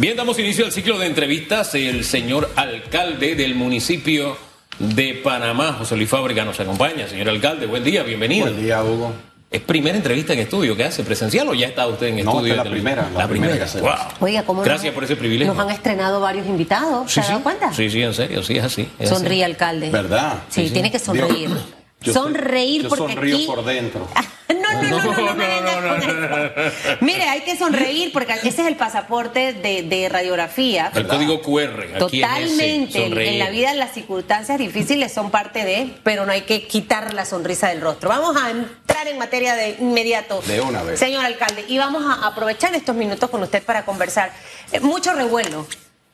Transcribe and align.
Bien, 0.00 0.16
damos 0.16 0.38
inicio 0.38 0.64
al 0.64 0.72
ciclo 0.72 0.98
de 0.98 1.06
entrevistas. 1.06 1.74
El 1.74 2.04
señor 2.04 2.50
alcalde 2.56 3.34
del 3.34 3.54
municipio 3.54 4.34
de 4.78 5.20
Panamá, 5.22 5.74
José 5.78 5.94
Luis 5.94 6.08
Fábrica, 6.08 6.42
nos 6.42 6.58
acompaña. 6.58 7.06
Señor 7.06 7.28
alcalde, 7.28 7.66
buen 7.66 7.84
día, 7.84 8.02
bienvenido. 8.02 8.46
Buen 8.46 8.62
día, 8.64 8.82
Hugo. 8.82 9.12
¿Es 9.50 9.60
primera 9.60 9.96
entrevista 9.98 10.32
en 10.32 10.38
estudio 10.38 10.74
que 10.74 10.84
hace 10.84 11.02
presencial 11.02 11.48
o 11.48 11.54
ya 11.54 11.66
está 11.66 11.86
usted 11.86 12.06
en 12.06 12.24
No, 12.24 12.30
estudio? 12.32 12.52
es 12.52 12.56
la 12.56 12.64
primera, 12.64 13.10
la 13.14 13.28
primera 13.28 13.56
que 13.58 13.64
hacemos. 13.64 13.90
Wow. 13.90 14.08
Oiga, 14.20 14.42
¿cómo 14.44 14.62
Gracias 14.62 14.86
nos- 14.86 14.94
por 14.94 15.04
ese 15.04 15.16
privilegio. 15.16 15.52
Nos 15.52 15.62
han 15.62 15.70
estrenado 15.70 16.18
varios 16.20 16.46
invitados, 16.46 17.10
¿se 17.12 17.20
Sí, 17.20 17.20
ha 17.20 17.28
dado 17.28 17.38
sí. 17.38 17.42
cuenta? 17.42 17.72
Sí, 17.74 17.90
sí, 17.90 18.00
en 18.00 18.14
serio, 18.14 18.42
sí, 18.42 18.56
es 18.56 18.64
así. 18.64 18.88
es 18.98 19.10
así. 19.10 19.14
Sonríe, 19.20 19.44
alcalde. 19.44 19.90
¿Verdad? 19.90 20.34
Sí, 20.48 20.62
Sí, 20.62 20.68
sí. 20.68 20.72
tiene 20.72 20.90
que 20.90 20.98
sonreír. 20.98 21.50
Yo 22.02 22.12
sonreír 22.14 22.82
yo 22.84 22.88
porque 22.88 23.12
sonrío 23.14 23.36
aquí... 23.36 23.46
por 23.46 23.64
dentro. 23.64 24.08
No, 24.48 24.82
no, 24.82 24.82
no, 24.82 25.12
no, 25.14 25.34
no, 25.34 25.80
No, 25.80 25.80
no, 25.80 25.96
eso. 25.96 26.96
Mire, 27.00 27.22
hay 27.24 27.40
que 27.42 27.56
sonreír 27.56 28.12
porque 28.12 28.32
ese 28.34 28.48
es 28.48 28.58
el 28.60 28.76
pasaporte 28.76 29.52
de, 29.52 29.82
de 29.82 30.08
radiografía. 30.08 30.90
El 30.94 31.06
código 31.06 31.40
QR. 31.40 31.82
Aquí 31.94 31.98
Totalmente. 32.20 33.06
En, 33.06 33.18
en 33.18 33.38
la 33.38 33.50
vida 33.50 33.74
las 33.74 33.92
circunstancias 33.92 34.58
difíciles 34.58 35.12
son 35.12 35.30
parte 35.30 35.64
de, 35.64 35.94
pero 36.02 36.26
no 36.26 36.32
hay 36.32 36.42
que 36.42 36.66
quitar 36.66 37.14
la 37.14 37.24
sonrisa 37.24 37.68
del 37.68 37.80
rostro. 37.80 38.08
Vamos 38.08 38.36
a 38.36 38.50
entrar 38.50 39.06
en 39.08 39.18
materia 39.18 39.54
de 39.54 39.76
inmediato. 39.80 40.40
De 40.46 40.60
una 40.60 40.82
vez. 40.82 40.98
Señor 40.98 41.24
alcalde, 41.24 41.64
y 41.68 41.78
vamos 41.78 42.02
a 42.06 42.26
aprovechar 42.26 42.74
estos 42.74 42.96
minutos 42.96 43.28
con 43.30 43.42
usted 43.42 43.62
para 43.62 43.84
conversar. 43.84 44.32
Eh, 44.72 44.80
mucho 44.80 45.12
revuelo. 45.12 45.66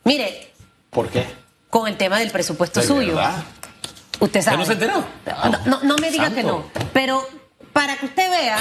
Mire, 0.03 0.51
¿Por 0.89 1.09
qué? 1.09 1.25
con 1.69 1.87
el 1.87 1.97
tema 1.97 2.19
del 2.19 2.31
presupuesto 2.31 2.81
¿De 2.81 2.87
suyo. 2.87 3.15
verdad? 3.15 3.43
Usted 4.19 4.41
sabe. 4.41 4.57
no 4.57 4.65
se 4.65 4.73
enteró? 4.73 5.03
No, 5.25 5.59
no- 5.65 5.79
no 5.83 5.95
me 5.97 6.09
diga 6.11 6.25
Santo. 6.25 6.35
que 6.37 6.43
no. 6.43 6.63
Pero 6.93 7.27
para 7.73 7.97
que 7.97 8.07
usted 8.07 8.29
vea, 8.31 8.57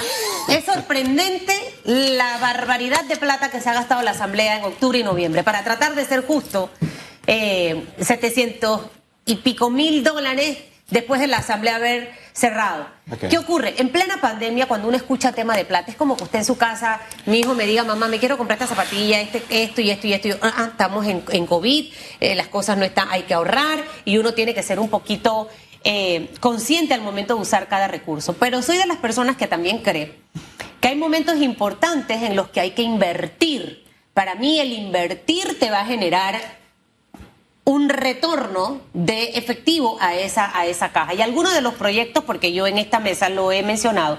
es 0.48 0.64
sorprendente 0.64 1.54
la 1.84 2.36
barbaridad 2.38 3.04
de 3.04 3.16
plata 3.16 3.50
que 3.50 3.60
se 3.60 3.70
ha 3.70 3.74
gastado 3.74 4.02
la 4.02 4.10
Asamblea 4.10 4.58
en 4.58 4.64
octubre 4.64 4.98
y 4.98 5.02
noviembre. 5.02 5.42
Para 5.42 5.64
tratar 5.64 5.94
de 5.94 6.04
ser 6.04 6.26
justo, 6.26 6.70
eh, 7.26 7.86
700 8.00 8.82
y 9.24 9.36
pico 9.36 9.70
mil 9.70 10.04
dólares 10.04 10.58
después 10.90 11.20
de 11.20 11.26
la 11.26 11.38
Asamblea 11.38 11.76
haber 11.76 12.12
cerrado. 12.32 12.88
¿Qué 13.30 13.38
ocurre? 13.38 13.74
En 13.78 13.88
plena 13.90 14.20
pandemia, 14.20 14.66
cuando 14.66 14.88
uno 14.88 14.96
escucha 14.96 15.32
tema 15.32 15.56
de 15.56 15.64
plata, 15.64 15.90
es 15.90 15.96
como 15.96 16.16
que 16.16 16.24
usted 16.24 16.40
en 16.40 16.44
su 16.44 16.56
casa, 16.56 17.00
mi 17.24 17.38
hijo 17.40 17.54
me 17.54 17.66
diga, 17.66 17.84
mamá, 17.84 18.08
me 18.08 18.18
quiero 18.18 18.36
comprar 18.36 18.60
esta 18.60 18.74
zapatilla, 18.74 19.20
este, 19.20 19.42
esto 19.50 19.80
y 19.80 19.90
esto 19.90 20.06
y 20.06 20.12
esto. 20.12 20.28
Y 20.28 20.30
yo, 20.32 20.36
"Ah, 20.42 20.52
ah, 20.56 20.68
estamos 20.72 21.06
en, 21.06 21.24
en 21.30 21.46
COVID, 21.46 21.92
eh, 22.20 22.34
las 22.34 22.48
cosas 22.48 22.76
no 22.76 22.84
están, 22.84 23.08
hay 23.10 23.22
que 23.22 23.34
ahorrar 23.34 23.82
y 24.04 24.18
uno 24.18 24.34
tiene 24.34 24.54
que 24.54 24.62
ser 24.62 24.78
un 24.78 24.88
poquito 24.88 25.48
eh, 25.88 26.30
consciente 26.40 26.94
al 26.94 27.00
momento 27.00 27.36
de 27.36 27.40
usar 27.42 27.68
cada 27.68 27.86
recurso. 27.86 28.32
Pero 28.34 28.60
soy 28.60 28.76
de 28.76 28.86
las 28.86 28.96
personas 28.96 29.36
que 29.36 29.46
también 29.46 29.78
cree 29.78 30.18
que 30.80 30.88
hay 30.88 30.96
momentos 30.96 31.36
importantes 31.36 32.22
en 32.22 32.34
los 32.34 32.48
que 32.48 32.60
hay 32.60 32.72
que 32.72 32.82
invertir. 32.82 33.84
Para 34.12 34.34
mí 34.34 34.58
el 34.58 34.72
invertir 34.72 35.58
te 35.58 35.70
va 35.70 35.80
a 35.80 35.86
generar 35.86 36.34
un 37.66 37.88
retorno 37.88 38.80
de 38.94 39.30
efectivo 39.30 39.98
a 40.00 40.14
esa, 40.14 40.56
a 40.56 40.66
esa 40.66 40.92
caja. 40.92 41.14
Y 41.14 41.20
algunos 41.20 41.52
de 41.52 41.60
los 41.60 41.74
proyectos, 41.74 42.22
porque 42.22 42.52
yo 42.52 42.68
en 42.68 42.78
esta 42.78 43.00
mesa 43.00 43.28
lo 43.28 43.50
he 43.50 43.64
mencionado, 43.64 44.18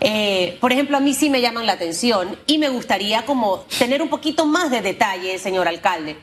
eh, 0.00 0.56
por 0.60 0.72
ejemplo, 0.72 0.96
a 0.96 1.00
mí 1.00 1.12
sí 1.12 1.28
me 1.28 1.40
llaman 1.40 1.66
la 1.66 1.72
atención 1.72 2.38
y 2.46 2.58
me 2.58 2.68
gustaría 2.68 3.26
como 3.26 3.64
tener 3.78 4.00
un 4.00 4.08
poquito 4.08 4.46
más 4.46 4.70
de 4.70 4.80
detalle, 4.80 5.40
señor 5.40 5.66
alcalde. 5.66 6.16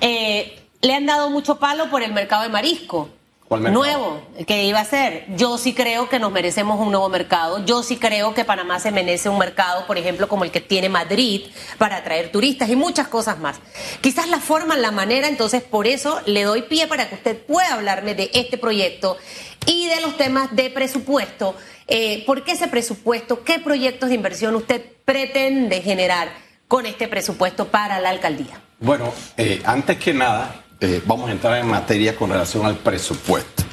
Eh, 0.00 0.62
le 0.80 0.94
han 0.94 1.06
dado 1.06 1.28
mucho 1.28 1.58
palo 1.58 1.90
por 1.90 2.04
el 2.04 2.12
mercado 2.12 2.44
de 2.44 2.50
marisco. 2.50 3.08
Nuevo, 3.48 4.22
que 4.46 4.64
iba 4.64 4.80
a 4.80 4.84
ser. 4.84 5.24
Yo 5.36 5.56
sí 5.56 5.72
creo 5.72 6.08
que 6.08 6.18
nos 6.18 6.32
merecemos 6.32 6.80
un 6.80 6.90
nuevo 6.90 7.08
mercado. 7.08 7.64
Yo 7.64 7.84
sí 7.84 7.96
creo 7.96 8.34
que 8.34 8.44
Panamá 8.44 8.80
se 8.80 8.90
merece 8.90 9.28
un 9.28 9.38
mercado, 9.38 9.86
por 9.86 9.98
ejemplo, 9.98 10.26
como 10.26 10.44
el 10.44 10.50
que 10.50 10.60
tiene 10.60 10.88
Madrid, 10.88 11.42
para 11.78 11.98
atraer 11.98 12.32
turistas 12.32 12.68
y 12.70 12.76
muchas 12.76 13.06
cosas 13.06 13.38
más. 13.38 13.60
Quizás 14.00 14.28
la 14.28 14.40
forma, 14.40 14.76
la 14.76 14.90
manera, 14.90 15.28
entonces 15.28 15.62
por 15.62 15.86
eso 15.86 16.20
le 16.26 16.42
doy 16.42 16.62
pie 16.62 16.88
para 16.88 17.08
que 17.08 17.14
usted 17.14 17.38
pueda 17.38 17.74
hablarme 17.74 18.14
de 18.16 18.30
este 18.34 18.58
proyecto 18.58 19.16
y 19.64 19.86
de 19.86 20.00
los 20.00 20.16
temas 20.16 20.54
de 20.56 20.68
presupuesto. 20.70 21.54
Eh, 21.86 22.24
¿Por 22.26 22.42
qué 22.42 22.52
ese 22.52 22.66
presupuesto? 22.66 23.44
¿Qué 23.44 23.60
proyectos 23.60 24.08
de 24.08 24.16
inversión 24.16 24.56
usted 24.56 24.82
pretende 25.04 25.82
generar 25.82 26.30
con 26.66 26.84
este 26.84 27.06
presupuesto 27.06 27.68
para 27.68 28.00
la 28.00 28.10
alcaldía? 28.10 28.60
Bueno, 28.80 29.12
eh, 29.36 29.62
antes 29.64 29.98
que 29.98 30.12
nada, 30.12 30.65
eh, 30.80 31.02
vamos 31.06 31.28
a 31.28 31.32
entrar 31.32 31.58
en 31.58 31.68
materia 31.68 32.16
con 32.16 32.30
relación 32.30 32.66
al 32.66 32.76
presupuesto. 32.76 33.64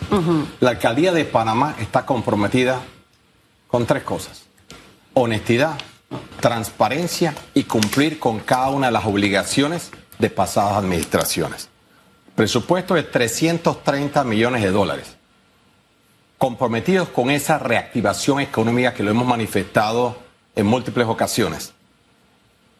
La 0.59 0.72
alcaldía 0.72 1.12
de 1.12 1.25
Panamá 1.25 1.75
está 1.80 2.06
comprometida 2.06 2.81
con 3.68 3.88
tres 3.88 4.03
cosas. 4.03 4.44
Honestidad, 5.16 5.75
transparencia 6.40 7.34
y 7.56 7.64
cumplir 7.64 8.19
con 8.19 8.40
cada 8.40 8.69
una 8.69 8.88
de 8.88 8.94
las 8.94 9.06
obligaciones 9.06 9.90
de 10.19 10.30
pasadas 10.30 10.78
administraciones. 10.78 11.69
Presupuesto 12.36 12.94
de 12.94 13.03
330 13.03 14.24
millones 14.24 14.62
de 14.62 14.70
dólares. 14.70 15.16
Comprometidos 16.38 17.09
con 17.09 17.31
esa 17.31 17.58
reactivación 17.58 18.40
económica 18.40 18.94
que 18.94 19.02
lo 19.02 19.09
hemos 19.09 19.25
manifestado 19.25 20.18
en 20.56 20.68
múltiples 20.68 21.08
ocasiones 21.08 21.74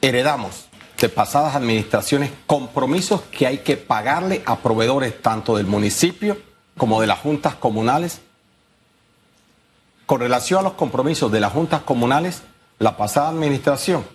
heredamos 0.04 0.66
de 1.04 1.10
pasadas 1.10 1.54
administraciones 1.58 2.32
compromisos 2.48 3.24
que 3.24 3.46
hay 3.46 3.58
que 3.58 3.76
pagarle 3.76 4.42
a 4.46 4.60
proveedores 4.60 5.22
tanto 5.22 5.58
del 5.58 5.66
municipio 5.68 6.38
como 6.78 7.02
de 7.02 7.08
las 7.08 7.20
juntas 7.20 7.56
comunales. 7.56 8.22
Con 10.06 10.22
relación 10.22 10.62
a 10.62 10.64
los 10.64 10.74
compromisos 10.74 11.30
de 11.30 11.42
las 11.42 11.52
juntas 11.52 11.82
comunales, 11.82 12.44
la 12.80 12.96
pasada 12.96 13.28
administración 13.28 14.06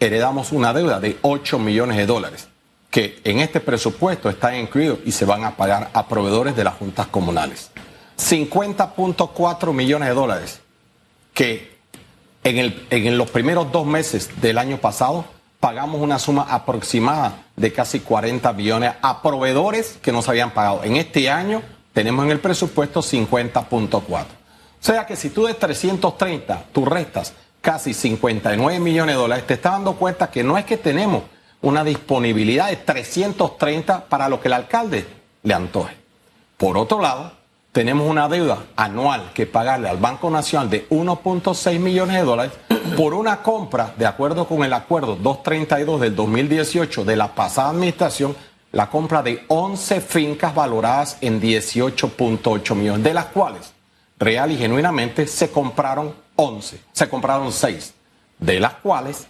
heredamos 0.00 0.50
una 0.50 0.72
deuda 0.72 0.98
de 0.98 1.16
8 1.22 1.60
millones 1.60 1.96
de 1.96 2.06
dólares 2.06 2.48
que 2.90 3.20
en 3.22 3.38
este 3.38 3.60
presupuesto 3.60 4.28
están 4.28 4.56
incluidos 4.56 4.98
y 5.04 5.12
se 5.12 5.24
van 5.24 5.44
a 5.44 5.54
pagar 5.56 5.90
a 5.92 6.08
proveedores 6.08 6.56
de 6.56 6.64
las 6.64 6.74
juntas 6.74 7.06
comunales. 7.06 7.70
50.4 8.18 9.72
millones 9.72 10.08
de 10.08 10.14
dólares 10.16 10.60
que 11.34 11.78
en, 12.42 12.58
el- 12.58 12.84
en 12.90 13.16
los 13.16 13.30
primeros 13.30 13.70
dos 13.70 13.86
meses 13.86 14.28
del 14.40 14.58
año 14.58 14.78
pasado 14.78 15.24
pagamos 15.60 16.00
una 16.00 16.18
suma 16.18 16.46
aproximada 16.48 17.44
de 17.54 17.72
casi 17.72 18.00
40 18.00 18.52
millones 18.54 18.94
a 19.02 19.22
proveedores 19.22 19.98
que 20.02 20.10
nos 20.10 20.28
habían 20.28 20.52
pagado. 20.52 20.82
En 20.82 20.96
este 20.96 21.30
año 21.30 21.62
tenemos 21.92 22.24
en 22.24 22.32
el 22.32 22.40
presupuesto 22.40 23.02
50.4. 23.02 24.00
O 24.02 24.26
sea 24.80 25.06
que 25.06 25.16
si 25.16 25.28
tú 25.28 25.44
de 25.44 25.54
330, 25.54 26.64
tú 26.72 26.86
restas 26.86 27.34
casi 27.60 27.92
59 27.92 28.80
millones 28.80 29.14
de 29.14 29.20
dólares, 29.20 29.46
te 29.46 29.54
estás 29.54 29.72
dando 29.72 29.96
cuenta 29.96 30.30
que 30.30 30.42
no 30.42 30.56
es 30.56 30.64
que 30.64 30.78
tenemos 30.78 31.24
una 31.60 31.84
disponibilidad 31.84 32.70
de 32.70 32.76
330 32.76 34.06
para 34.06 34.30
lo 34.30 34.40
que 34.40 34.48
el 34.48 34.54
alcalde 34.54 35.06
le 35.42 35.52
antoje. 35.52 35.94
Por 36.56 36.78
otro 36.78 37.02
lado, 37.02 37.32
tenemos 37.72 38.08
una 38.08 38.28
deuda 38.28 38.64
anual 38.76 39.30
que 39.32 39.46
pagarle 39.46 39.88
al 39.88 39.98
Banco 39.98 40.28
Nacional 40.28 40.68
de 40.70 40.88
1.6 40.88 41.78
millones 41.78 42.16
de 42.16 42.22
dólares 42.22 42.52
por 42.96 43.14
una 43.14 43.42
compra, 43.42 43.94
de 43.96 44.06
acuerdo 44.06 44.46
con 44.46 44.64
el 44.64 44.72
acuerdo 44.72 45.16
232 45.16 46.00
del 46.00 46.16
2018 46.16 47.04
de 47.04 47.16
la 47.16 47.34
pasada 47.34 47.70
administración, 47.70 48.34
la 48.72 48.90
compra 48.90 49.22
de 49.22 49.44
11 49.48 50.00
fincas 50.00 50.54
valoradas 50.54 51.18
en 51.20 51.40
18.8 51.40 52.74
millones, 52.74 53.04
de 53.04 53.14
las 53.14 53.26
cuales 53.26 53.72
real 54.18 54.50
y 54.50 54.56
genuinamente 54.56 55.26
se 55.26 55.50
compraron 55.50 56.14
11, 56.36 56.80
se 56.92 57.08
compraron 57.08 57.52
6, 57.52 57.94
de 58.38 58.60
las 58.60 58.74
cuales 58.74 59.26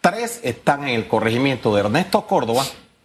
tres 0.00 0.40
están 0.42 0.82
en 0.82 0.94
el 0.96 1.08
corregimiento 1.08 1.74
de 1.74 1.80
Ernesto 1.80 2.26
Córdoba, 2.26 2.64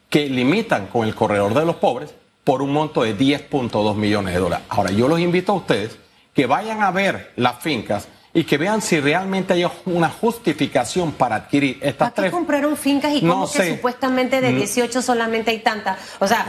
que 0.09 0.27
limitan 0.27 0.87
con 0.87 1.07
el 1.07 1.13
corredor 1.13 1.53
de 1.53 1.65
los 1.65 1.75
pobres 1.75 2.13
por 2.49 2.63
un 2.63 2.73
monto 2.73 3.03
de 3.03 3.15
10.2 3.15 3.93
millones 3.95 4.33
de 4.33 4.39
dólares. 4.39 4.65
Ahora, 4.69 4.89
yo 4.89 5.07
los 5.07 5.19
invito 5.19 5.51
a 5.51 5.55
ustedes 5.57 5.95
que 6.33 6.47
vayan 6.47 6.81
a 6.81 6.89
ver 6.89 7.31
las 7.35 7.59
fincas 7.61 8.07
y 8.33 8.43
que 8.43 8.57
vean 8.57 8.81
si 8.81 8.99
realmente 8.99 9.53
hay 9.53 9.67
una 9.85 10.09
justificación 10.09 11.11
para 11.11 11.35
adquirir 11.35 11.77
estas 11.79 12.09
¿Para 12.09 12.09
qué 12.15 12.21
tres. 12.21 12.31
compraron 12.31 12.75
fincas 12.75 13.13
y 13.13 13.21
No 13.21 13.33
cómo 13.33 13.51
que 13.51 13.57
sé. 13.59 13.75
supuestamente 13.75 14.41
de 14.41 14.51
18 14.53 14.99
solamente 15.03 15.51
hay 15.51 15.59
tantas? 15.59 15.99
O 16.17 16.27
sea, 16.27 16.47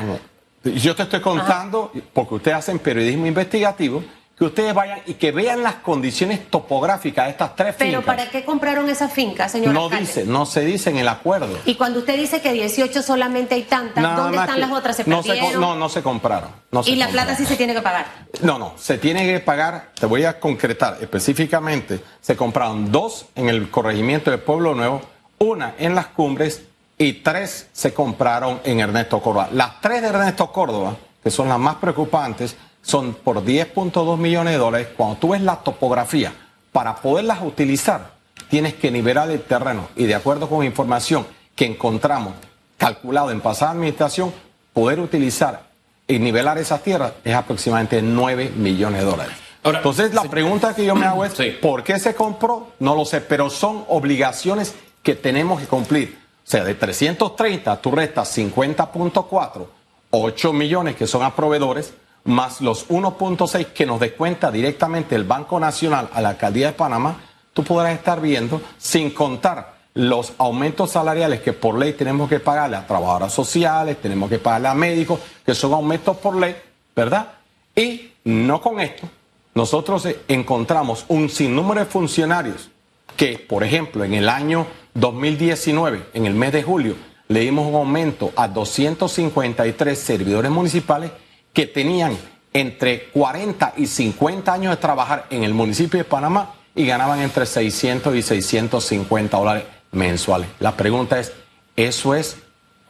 Yo 0.64 0.96
te 0.96 1.02
estoy 1.02 1.20
contando, 1.20 1.92
porque 2.14 2.34
ustedes 2.36 2.56
hacen 2.56 2.78
periodismo 2.78 3.26
investigativo, 3.26 4.02
que 4.40 4.46
ustedes 4.46 4.72
vayan 4.72 5.02
y 5.04 5.14
que 5.14 5.32
vean 5.32 5.62
las 5.62 5.74
condiciones 5.74 6.48
topográficas 6.48 7.26
de 7.26 7.32
estas 7.32 7.54
tres 7.54 7.74
pero 7.76 7.98
fincas. 7.98 8.16
¿para 8.16 8.30
qué 8.30 8.42
compraron 8.42 8.88
esas 8.88 9.12
fincas, 9.12 9.52
señor 9.52 9.74
no 9.74 9.84
alcalde? 9.84 10.06
dice, 10.06 10.24
no 10.24 10.46
se 10.46 10.62
dice 10.64 10.88
en 10.88 10.96
el 10.96 11.08
acuerdo. 11.08 11.58
Y 11.66 11.74
cuando 11.74 11.98
usted 11.98 12.16
dice 12.16 12.40
que 12.40 12.50
18 12.50 13.02
solamente 13.02 13.54
hay 13.54 13.64
tantas, 13.64 14.02
Nada 14.02 14.16
¿dónde 14.16 14.38
están 14.38 14.58
las 14.58 14.72
otras? 14.72 14.96
¿Se 14.96 15.04
no, 15.04 15.22
se, 15.22 15.38
no, 15.58 15.76
no 15.76 15.90
se 15.90 16.02
compraron. 16.02 16.52
no 16.70 16.82
se 16.82 16.92
y 16.92 16.96
la 16.96 17.04
compraron. 17.04 17.26
plata 17.26 17.38
sí 17.38 17.44
se 17.46 17.56
tiene 17.58 17.74
que 17.74 17.82
pagar. 17.82 18.06
No, 18.40 18.58
no, 18.58 18.72
se 18.78 18.96
tiene 18.96 19.26
que 19.26 19.40
pagar, 19.40 19.90
te 20.00 20.06
voy 20.06 20.24
a 20.24 20.40
concretar 20.40 20.96
específicamente, 21.02 22.00
se 22.22 22.34
compraron 22.34 22.90
dos 22.90 23.26
en 23.34 23.50
el 23.50 23.68
corregimiento 23.68 24.30
de 24.30 24.38
Pueblo 24.38 24.74
Nuevo, 24.74 25.02
una 25.36 25.74
en 25.78 25.94
las 25.94 26.06
cumbres 26.06 26.62
y 26.96 27.12
tres 27.12 27.68
se 27.74 27.92
compraron 27.92 28.62
en 28.64 28.80
Ernesto 28.80 29.20
Córdoba. 29.20 29.50
Las 29.52 29.82
tres 29.82 30.00
de 30.00 30.08
Ernesto 30.08 30.50
Córdoba, 30.50 30.96
que 31.22 31.30
son 31.30 31.46
las 31.50 31.58
más 31.58 31.74
preocupantes, 31.74 32.56
son 32.82 33.14
por 33.14 33.44
10.2 33.44 34.16
millones 34.18 34.54
de 34.54 34.58
dólares. 34.58 34.88
Cuando 34.96 35.16
tú 35.16 35.28
ves 35.30 35.42
la 35.42 35.56
topografía, 35.56 36.32
para 36.72 36.96
poderlas 36.96 37.40
utilizar, 37.42 38.12
tienes 38.48 38.74
que 38.74 38.90
nivelar 38.90 39.30
el 39.30 39.42
terreno 39.42 39.88
y 39.96 40.04
de 40.04 40.14
acuerdo 40.14 40.48
con 40.48 40.64
información 40.64 41.26
que 41.54 41.66
encontramos 41.66 42.34
calculado 42.78 43.30
en 43.30 43.40
pasada 43.40 43.72
administración, 43.72 44.32
poder 44.72 45.00
utilizar 45.00 45.68
y 46.06 46.18
nivelar 46.18 46.58
esas 46.58 46.82
tierras 46.82 47.12
es 47.24 47.34
aproximadamente 47.34 48.00
9 48.02 48.52
millones 48.56 49.00
de 49.00 49.06
dólares. 49.06 49.34
Entonces, 49.62 50.14
la 50.14 50.22
pregunta 50.22 50.74
que 50.74 50.86
yo 50.86 50.94
me 50.94 51.04
hago 51.04 51.24
es, 51.24 51.34
¿por 51.60 51.84
qué 51.84 51.98
se 51.98 52.14
compró? 52.14 52.72
No 52.78 52.96
lo 52.96 53.04
sé, 53.04 53.20
pero 53.20 53.50
son 53.50 53.84
obligaciones 53.88 54.74
que 55.02 55.14
tenemos 55.14 55.60
que 55.60 55.66
cumplir. 55.66 56.18
O 56.46 56.50
sea, 56.50 56.64
de 56.64 56.74
330 56.74 57.80
tú 57.80 57.90
restas 57.90 58.36
50.4, 58.36 59.66
8 60.10 60.52
millones 60.52 60.96
que 60.96 61.06
son 61.06 61.22
a 61.22 61.36
proveedores, 61.36 61.92
más 62.24 62.60
los 62.60 62.88
1.6 62.88 63.66
que 63.66 63.86
nos 63.86 64.00
descuenta 64.00 64.50
directamente 64.50 65.14
el 65.14 65.24
Banco 65.24 65.58
Nacional 65.58 66.08
a 66.12 66.20
la 66.20 66.30
Alcaldía 66.30 66.68
de 66.68 66.72
Panamá, 66.72 67.20
tú 67.52 67.64
podrás 67.64 67.94
estar 67.94 68.20
viendo, 68.20 68.60
sin 68.78 69.10
contar 69.10 69.80
los 69.94 70.32
aumentos 70.38 70.92
salariales 70.92 71.40
que 71.40 71.52
por 71.52 71.78
ley 71.78 71.94
tenemos 71.94 72.28
que 72.28 72.40
pagarle 72.40 72.76
a 72.76 72.86
trabajadoras 72.86 73.32
sociales, 73.32 74.00
tenemos 74.00 74.30
que 74.30 74.38
pagarle 74.38 74.68
a 74.68 74.74
médicos, 74.74 75.20
que 75.44 75.54
son 75.54 75.72
aumentos 75.72 76.16
por 76.18 76.36
ley, 76.36 76.54
¿verdad? 76.94 77.26
Y 77.74 78.12
no 78.24 78.60
con 78.60 78.80
esto, 78.80 79.08
nosotros 79.54 80.06
encontramos 80.28 81.04
un 81.08 81.28
sinnúmero 81.28 81.80
de 81.80 81.86
funcionarios 81.86 82.70
que, 83.16 83.38
por 83.38 83.64
ejemplo, 83.64 84.04
en 84.04 84.14
el 84.14 84.28
año 84.28 84.66
2019, 84.94 86.06
en 86.14 86.26
el 86.26 86.34
mes 86.34 86.52
de 86.52 86.62
julio, 86.62 86.94
le 87.28 87.40
dimos 87.40 87.66
un 87.66 87.74
aumento 87.74 88.32
a 88.36 88.48
253 88.48 89.98
servidores 89.98 90.50
municipales 90.50 91.10
que 91.52 91.66
tenían 91.66 92.16
entre 92.52 93.04
40 93.10 93.74
y 93.76 93.86
50 93.86 94.52
años 94.52 94.74
de 94.74 94.80
trabajar 94.80 95.26
en 95.30 95.44
el 95.44 95.54
municipio 95.54 95.98
de 95.98 96.04
Panamá 96.04 96.54
y 96.74 96.86
ganaban 96.86 97.20
entre 97.20 97.46
600 97.46 98.14
y 98.14 98.22
650 98.22 99.36
dólares 99.36 99.64
mensuales. 99.92 100.48
La 100.58 100.76
pregunta 100.76 101.18
es, 101.18 101.32
¿eso 101.76 102.14
es 102.14 102.36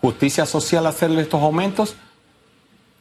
justicia 0.01 0.47
social 0.47 0.87
hacerle 0.87 1.23
estos 1.23 1.43
aumentos? 1.43 1.97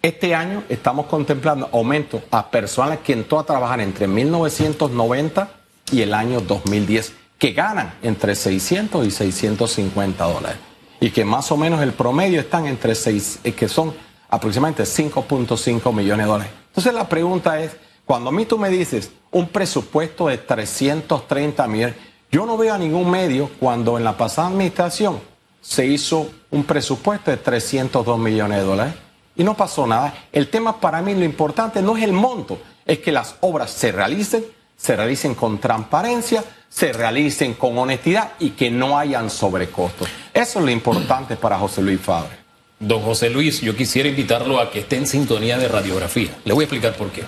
Este 0.02 0.34
año 0.34 0.64
estamos 0.70 1.08
contemplando 1.08 1.70
aumentos 1.74 2.22
a 2.32 2.50
personas 2.50 3.00
que 3.00 3.14
entró 3.14 3.40
a 3.40 3.46
trabajar 3.46 3.82
entre 3.82 4.08
1990 4.08 5.52
y 5.92 6.02
el 6.02 6.14
año 6.14 6.40
2010, 6.40 7.14
que 7.38 7.52
ganan 7.52 7.96
entre 8.02 8.36
600 8.36 9.06
y 9.06 9.12
650 9.12 10.24
dólares. 10.24 10.58
Y 11.02 11.12
que 11.12 11.26
más 11.26 11.52
o 11.52 11.58
menos 11.58 11.82
el 11.82 11.94
promedio 11.94 12.40
están 12.40 12.66
entre 12.66 12.96
6, 12.96 13.40
eh, 13.44 13.52
que 13.54 13.68
son 13.68 13.94
aproximadamente 14.30 14.84
5.5 14.84 15.94
millones 15.94 16.26
de 16.26 16.32
dólares. 16.32 16.54
Entonces 16.68 16.94
la 16.94 17.08
pregunta 17.08 17.60
es, 17.60 17.76
cuando 18.06 18.30
a 18.30 18.34
mí 18.34 18.46
tú 18.46 18.58
me 18.58 18.70
dices 18.70 19.12
un 19.32 19.48
presupuesto 19.50 20.28
de 20.28 20.38
330 20.38 21.68
millones, 21.68 21.96
yo 22.32 22.46
no 22.46 22.58
veo 22.58 22.74
a 22.74 22.78
ningún 22.78 23.10
medio 23.10 23.50
cuando 23.60 23.98
en 23.98 24.04
la 24.04 24.16
pasada 24.16 24.50
administración 24.50 25.20
se 25.62 25.86
hizo 25.86 26.30
un 26.52 26.64
presupuesto 26.64 27.32
de 27.32 27.38
302 27.38 28.20
millones 28.20 28.60
de 28.60 28.64
dólares 28.64 28.94
y 29.36 29.44
no 29.44 29.56
pasó 29.56 29.88
nada. 29.88 30.14
El 30.32 30.50
tema 30.50 30.80
para 30.80 31.02
mí 31.02 31.14
lo 31.16 31.24
importante 31.24 31.82
no 31.82 31.98
es 31.98 32.04
el 32.04 32.14
monto, 32.14 32.60
es 32.86 33.00
que 33.00 33.12
las 33.12 33.36
obras 33.42 33.72
se 33.72 33.92
realicen, 33.92 34.46
se 34.78 34.96
realicen 34.96 35.36
con 35.36 35.60
transparencia, 35.60 36.44
se 36.70 36.94
realicen 36.94 37.56
con 37.56 37.78
honestidad 37.78 38.34
y 38.40 38.52
que 38.52 38.70
no 38.70 38.98
hayan 38.98 39.30
sobrecostos. 39.30 40.08
Eso 40.34 40.60
es 40.60 40.66
lo 40.66 40.72
importante 40.72 41.36
para 41.36 41.58
José 41.58 41.82
Luis 41.82 42.00
Fabre. 42.00 42.49
Don 42.80 43.02
José 43.02 43.30
Luis, 43.30 43.60
yo 43.60 43.76
quisiera 43.76 44.08
invitarlo 44.08 44.60
a 44.60 44.72
que 44.72 44.80
esté 44.80 44.96
en 44.96 45.06
sintonía 45.06 45.58
de 45.58 45.68
radiografía. 45.68 46.30
Le 46.46 46.54
voy 46.54 46.64
a 46.64 46.66
explicar 46.66 46.96
por 46.96 47.12
qué. 47.12 47.24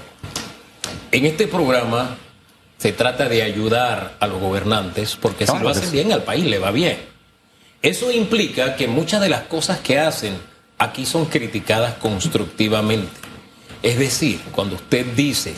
En 1.12 1.26
este 1.26 1.48
programa 1.48 2.18
se 2.78 2.94
trata 2.94 3.28
de 3.28 3.44
ayudar 3.44 4.16
a 4.20 4.28
los 4.28 4.40
gobernantes 4.40 5.18
porque 5.22 5.46
si 5.46 5.60
lo 5.60 5.68
hacen 5.68 5.92
bien 5.92 6.14
al 6.14 6.24
país 6.24 6.46
le 6.46 6.58
va 6.58 6.72
bien. 6.72 6.98
Eso 7.82 8.12
implica 8.12 8.76
que 8.76 8.88
muchas 8.88 9.20
de 9.22 9.30
las 9.30 9.42
cosas 9.44 9.80
que 9.80 10.00
hacen 10.00 10.36
aquí 10.78 11.06
son 11.06 11.26
criticadas 11.26 11.96
constructivamente. 11.96 13.12
Es 13.84 14.00
decir, 14.00 14.40
cuando 14.52 14.76
usted 14.76 15.06
dice 15.16 15.54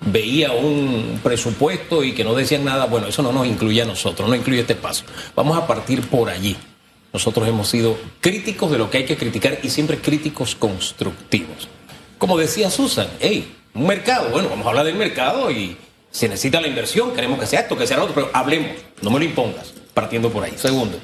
veía 0.00 0.52
un 0.52 1.20
presupuesto 1.22 2.02
y 2.02 2.12
que 2.12 2.24
no 2.24 2.34
decían 2.34 2.64
nada, 2.64 2.86
bueno, 2.86 3.06
eso 3.06 3.22
no 3.22 3.32
nos 3.32 3.46
incluye 3.46 3.82
a 3.82 3.84
nosotros, 3.84 4.28
no 4.28 4.34
incluye 4.34 4.60
este 4.60 4.74
paso. 4.74 5.04
Vamos 5.36 5.56
a 5.56 5.66
partir 5.66 6.08
por 6.08 6.28
allí. 6.28 6.56
Nosotros 7.12 7.48
hemos 7.48 7.68
sido 7.68 7.96
críticos 8.20 8.70
de 8.70 8.78
lo 8.78 8.90
que 8.90 8.98
hay 8.98 9.04
que 9.04 9.16
criticar 9.16 9.58
y 9.62 9.70
siempre 9.70 9.98
críticos 9.98 10.54
constructivos. 10.54 11.68
Como 12.18 12.36
decía 12.36 12.70
Susan, 12.70 13.08
hey, 13.20 13.54
un 13.74 13.86
mercado, 13.86 14.30
bueno, 14.30 14.48
vamos 14.48 14.66
a 14.66 14.70
hablar 14.70 14.84
del 14.84 14.96
mercado 14.96 15.50
y 15.50 15.76
se 16.10 16.28
necesita 16.28 16.60
la 16.60 16.68
inversión, 16.68 17.14
queremos 17.14 17.38
que 17.38 17.46
sea 17.46 17.60
esto, 17.60 17.76
que 17.76 17.86
sea 17.86 17.96
lo 17.96 18.04
otro, 18.04 18.14
pero 18.14 18.30
hablemos, 18.32 18.72
no 19.02 19.10
me 19.10 19.18
lo 19.18 19.24
impongas, 19.24 19.72
partiendo 19.94 20.30
por 20.30 20.44
ahí. 20.44 20.52
Segundo, 20.56 20.98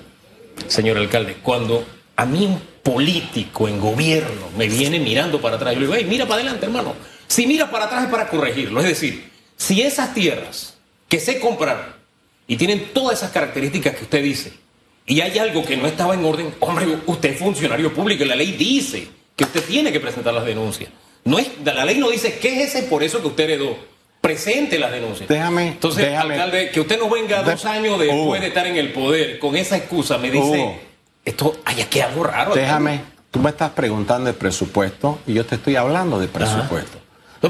señor 0.67 0.99
alcalde, 0.99 1.37
cuando 1.43 1.85
a 2.17 2.27
mí 2.27 2.47
un 2.47 2.61
político 2.83 3.69
en 3.69 3.81
gobierno 3.81 4.49
me 4.57 4.69
viene 4.69 4.99
mirando 4.99 5.41
para 5.41 5.57
atrás, 5.57 5.75
yo 5.75 5.81
le 5.81 5.87
digo, 5.87 5.97
hey, 5.99 6.07
mira 6.09 6.27
para 6.27 6.43
adelante, 6.43 6.67
hermano. 6.67 6.95
Si 7.27 7.47
mira 7.47 7.71
para 7.71 7.87
atrás 7.87 8.05
es 8.05 8.11
para 8.11 8.29
corregirlo. 8.29 8.81
Es 8.81 8.87
decir, 8.87 9.31
si 9.57 9.83
esas 9.83 10.13
tierras 10.15 10.75
que 11.09 11.19
se 11.19 11.41
compraron 11.41 11.95
y 12.47 12.57
tienen 12.57 12.91
todas 12.93 13.19
esas 13.19 13.31
características 13.31 13.97
que 13.97 14.05
usted 14.05 14.23
dice, 14.23 14.53
y 15.07 15.21
hay 15.21 15.39
algo 15.39 15.65
que 15.65 15.77
no 15.77 15.87
estaba 15.87 16.15
en 16.15 16.25
orden, 16.25 16.55
hombre, 16.61 16.87
usted 17.07 17.33
es 17.33 17.39
funcionario 17.39 17.93
público 17.93 18.25
y 18.25 18.29
la 18.29 18.37
ley 18.37 18.53
dice 18.53 19.09
que 19.37 19.45
usted 19.45 19.63
tiene 19.65 19.93
que 19.93 20.01
presentar 20.01 20.33
las 20.33 20.47
denuncias. 20.47 20.91
No 21.25 21.39
es, 21.39 21.51
la 21.65 21.85
ley 21.85 21.99
no 21.99 22.11
dice 22.11 22.39
qué 22.39 22.63
es 22.63 22.75
ese 22.75 22.85
por 22.85 23.03
eso 23.03 23.21
que 23.21 23.29
usted 23.29 23.45
heredó. 23.45 23.77
Presente 24.21 24.79
las 24.79 24.91
denuncias. 24.91 25.29
Déjame. 25.29 25.69
Entonces, 25.69 26.15
alcalde, 26.17 26.71
que 26.71 26.81
usted 26.81 26.99
no 26.99 27.11
venga 27.11 27.43
dos 27.43 27.65
años 27.67 27.99
después 27.99 28.41
de 28.41 28.49
estar 28.49 28.67
en 28.67 28.77
el 28.77 28.93
poder 28.93 29.39
con 29.39 29.55
esa 29.55 29.77
excusa, 29.77 30.17
me 30.17 30.31
dice, 30.31 30.81
esto 31.25 31.57
hay 31.65 31.83
aquí 31.83 32.01
algo 32.01 32.25
raro. 32.25 32.55
Déjame, 32.55 33.01
tú 33.31 33.41
me 33.41 33.51
estás 33.51 33.73
preguntando 33.73 34.27
de 34.27 34.33
presupuesto 34.33 35.19
y 35.27 35.35
yo 35.35 35.45
te 35.45 35.57
estoy 35.57 35.77
hablando 35.77 36.19
de 36.19 36.29
presupuesto. 36.29 36.99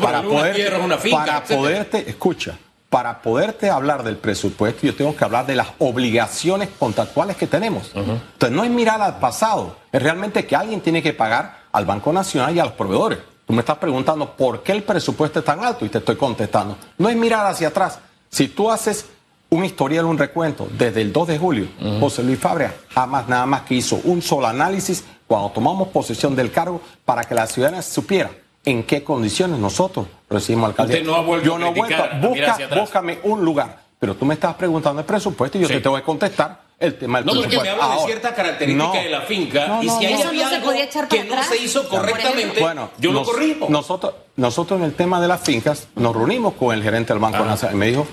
para, 0.01 0.23
poder, 0.23 0.75
una 0.81 0.99
finca, 0.99 1.25
para 1.25 1.45
poderte, 1.45 2.05
escucha, 2.09 2.59
para 2.95 3.23
poderte 3.23 3.71
hablar 3.71 4.05
del 4.05 4.17
presupuesto, 4.17 4.87
yo 4.87 4.95
tengo 4.95 5.17
que 5.17 5.25
hablar 5.25 5.47
de 5.47 5.57
las 5.57 5.67
obligaciones 5.81 6.69
contractuales 6.79 7.37
que 7.37 7.49
tenemos. 7.49 7.91
Entonces, 7.93 8.53
no 8.53 8.63
es 8.63 8.71
mirar 8.71 9.03
al 9.03 9.19
pasado, 9.19 9.79
es 9.91 10.01
realmente 10.01 10.47
que 10.47 10.55
alguien 10.55 10.81
tiene 10.81 11.03
que 11.03 11.13
pagar 11.13 11.65
al 11.73 11.87
Banco 11.87 12.13
Nacional 12.13 12.55
y 12.55 12.61
a 12.61 12.65
los 12.67 12.75
proveedores. 12.75 13.19
Tú 13.45 13.53
me 13.53 13.63
estás 13.63 13.79
preguntando 13.79 14.37
por 14.37 14.63
qué 14.63 14.71
el 14.71 14.85
presupuesto 14.85 15.41
es 15.41 15.45
tan 15.45 15.65
alto 15.65 15.85
y 15.85 15.89
te 15.89 15.99
estoy 15.99 16.15
contestando. 16.15 16.77
No 16.97 17.09
es 17.09 17.17
mirar 17.17 17.45
hacia 17.49 17.67
atrás. 17.67 17.99
Si 18.31 18.47
tú 18.47 18.71
haces 18.71 19.07
un 19.51 19.65
historial, 19.65 20.05
un 20.05 20.17
recuento 20.17 20.69
desde 20.79 21.03
el 21.03 21.13
2 21.13 21.27
de 21.27 21.39
julio, 21.41 21.69
José 21.99 22.23
Luis 22.23 22.39
Fabria 22.39 22.77
jamás 22.91 23.29
nada 23.29 23.45
más 23.45 23.63
que 23.63 23.75
hizo 23.75 24.01
un 24.05 24.23
solo 24.23 24.47
análisis 24.47 25.03
cuando 25.27 25.51
tomamos 25.51 25.89
posesión 25.89 26.37
del 26.37 26.53
cargo 26.53 26.81
para 27.05 27.25
que 27.25 27.35
la 27.35 27.49
ciudadanía 27.49 27.83
supiera 27.83 28.31
en 28.65 28.85
qué 28.85 29.03
condiciones 29.03 29.59
nosotros 29.59 30.07
recibimos 30.35 30.71
alcaldía. 30.71 30.97
Usted 30.97 31.07
no 31.07 31.17
ha 31.17 31.21
vuelto 31.21 31.47
yo 31.47 31.59
no 31.59 31.69
he 31.69 31.73
vuelto, 31.73 32.03
busca, 32.21 32.59
búscame 32.75 33.19
un 33.23 33.45
lugar. 33.45 33.85
Pero 33.99 34.15
tú 34.17 34.27
me 34.27 34.35
estás 34.35 34.55
preguntando 34.55 35.01
el 35.01 35.07
presupuesto 35.07 35.57
y 35.57 35.63
yo 35.63 35.69
te 35.69 35.81
tengo 35.81 35.97
que 35.97 36.03
contestar 36.03 36.61
el 36.79 36.99
tema 36.99 37.19
del 37.19 37.27
no, 37.27 37.33
presupuesto. 37.33 37.65
No, 37.65 37.71
porque 37.71 37.79
me 37.79 37.83
habla 37.83 37.97
de 37.97 38.07
cierta 38.07 38.35
característica 38.35 39.03
de 39.03 39.09
la 39.09 39.21
finca 39.23 39.79
y 39.81 39.89
si 39.89 40.07
hay 40.07 40.43
algo 40.43 40.73
que 41.09 41.25
no 41.25 41.43
se 41.43 41.57
hizo 41.57 41.89
correctamente, 41.89 42.61
bueno, 42.61 42.91
yo 42.99 43.13
lo 43.13 43.23
corrijo. 43.23 43.67
Nosotros, 43.71 44.15
nosotros 44.37 44.81
en 44.81 44.87
el 44.87 44.95
tema 44.95 45.21
de 45.21 45.29
las 45.29 45.41
fincas 45.41 45.89
nos 45.95 46.15
reunimos 46.15 46.55
con 46.55 46.75
el 46.75 46.83
gerente 46.83 47.13
del 47.13 47.21
Banco 47.21 47.45
Nacional 47.45 47.77
y 47.77 47.79
me 47.79 47.87
dijo, 47.87 48.07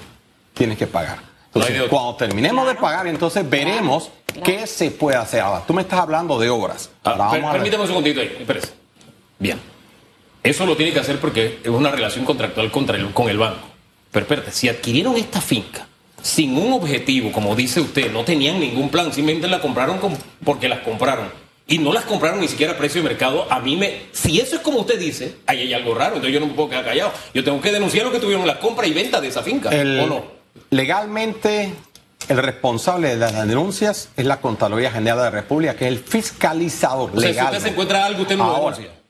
tienes 0.53 0.77
que 0.77 0.87
pagar. 0.87 1.19
Entonces, 1.53 1.83
cuando 1.89 2.15
terminemos 2.15 2.65
de 2.65 2.75
pagar, 2.75 3.07
entonces 3.07 3.49
veremos 3.49 4.09
qué 4.45 4.65
se 4.67 4.91
puede 4.91 5.17
hacer. 5.17 5.41
Ahora, 5.41 5.63
tú 5.67 5.73
me 5.73 5.81
estás 5.81 5.99
hablando 5.99 6.39
de 6.39 6.49
obras. 6.49 6.89
Ah, 7.03 7.29
permítame 7.51 7.81
un 7.81 7.87
segundito 7.87 8.21
ahí, 8.21 8.37
espérese. 8.39 8.73
Bien. 9.37 9.70
Eso 10.43 10.65
lo 10.65 10.75
tiene 10.75 10.91
que 10.91 10.99
hacer 10.99 11.19
porque 11.19 11.59
es 11.63 11.69
una 11.69 11.91
relación 11.91 12.25
contractual 12.25 12.71
contra 12.71 12.97
el, 12.97 13.11
con 13.11 13.29
el 13.29 13.37
banco. 13.37 13.67
Pero 14.11 14.23
espérate, 14.23 14.51
si 14.51 14.67
adquirieron 14.69 15.15
esta 15.15 15.39
finca 15.39 15.87
sin 16.21 16.57
un 16.57 16.73
objetivo, 16.73 17.31
como 17.31 17.55
dice 17.55 17.79
usted, 17.79 18.11
no 18.11 18.23
tenían 18.23 18.59
ningún 18.59 18.89
plan, 18.89 19.13
simplemente 19.13 19.47
la 19.47 19.61
compraron 19.61 19.99
porque 20.43 20.67
las 20.67 20.79
compraron. 20.79 21.29
Y 21.67 21.77
no 21.77 21.93
las 21.93 22.03
compraron 22.03 22.41
ni 22.41 22.47
siquiera 22.47 22.73
a 22.73 22.77
precio 22.77 23.01
de 23.01 23.07
mercado. 23.07 23.47
A 23.49 23.59
mí 23.59 23.77
me. 23.77 24.01
Si 24.11 24.39
eso 24.41 24.57
es 24.57 24.61
como 24.61 24.79
usted 24.79 24.99
dice, 24.99 25.37
ahí 25.45 25.59
hay 25.59 25.73
algo 25.73 25.93
raro. 25.93 26.15
Entonces 26.15 26.33
yo 26.33 26.41
no 26.41 26.47
me 26.47 26.53
puedo 26.53 26.69
quedar 26.69 26.83
callado. 26.83 27.13
Yo 27.33 27.43
tengo 27.45 27.61
que 27.61 27.71
denunciar 27.71 28.05
lo 28.05 28.11
que 28.11 28.19
tuvieron 28.19 28.45
la 28.45 28.59
compra 28.59 28.87
y 28.87 28.93
venta 28.93 29.21
de 29.21 29.29
esa 29.29 29.41
finca. 29.41 29.69
¿O 29.69 30.05
no? 30.05 30.25
Legalmente, 30.69 31.71
el 32.27 32.37
responsable 32.37 33.09
de 33.09 33.15
las 33.15 33.47
denuncias 33.47 34.09
es 34.17 34.25
la 34.25 34.41
Contraloría 34.41 34.91
General 34.91 35.17
de 35.19 35.23
la 35.23 35.29
República, 35.29 35.75
que 35.75 35.85
es 35.85 35.91
el 35.93 35.99
fiscalizador 35.99 37.17
legal. 37.17 37.47
Si 37.47 37.55
usted 37.55 37.67
se 37.67 37.69
encuentra 37.69 38.05
algo, 38.05 38.23
usted 38.23 38.35
no 38.35 38.47
lo 38.47 38.55
denuncia. 38.55 39.00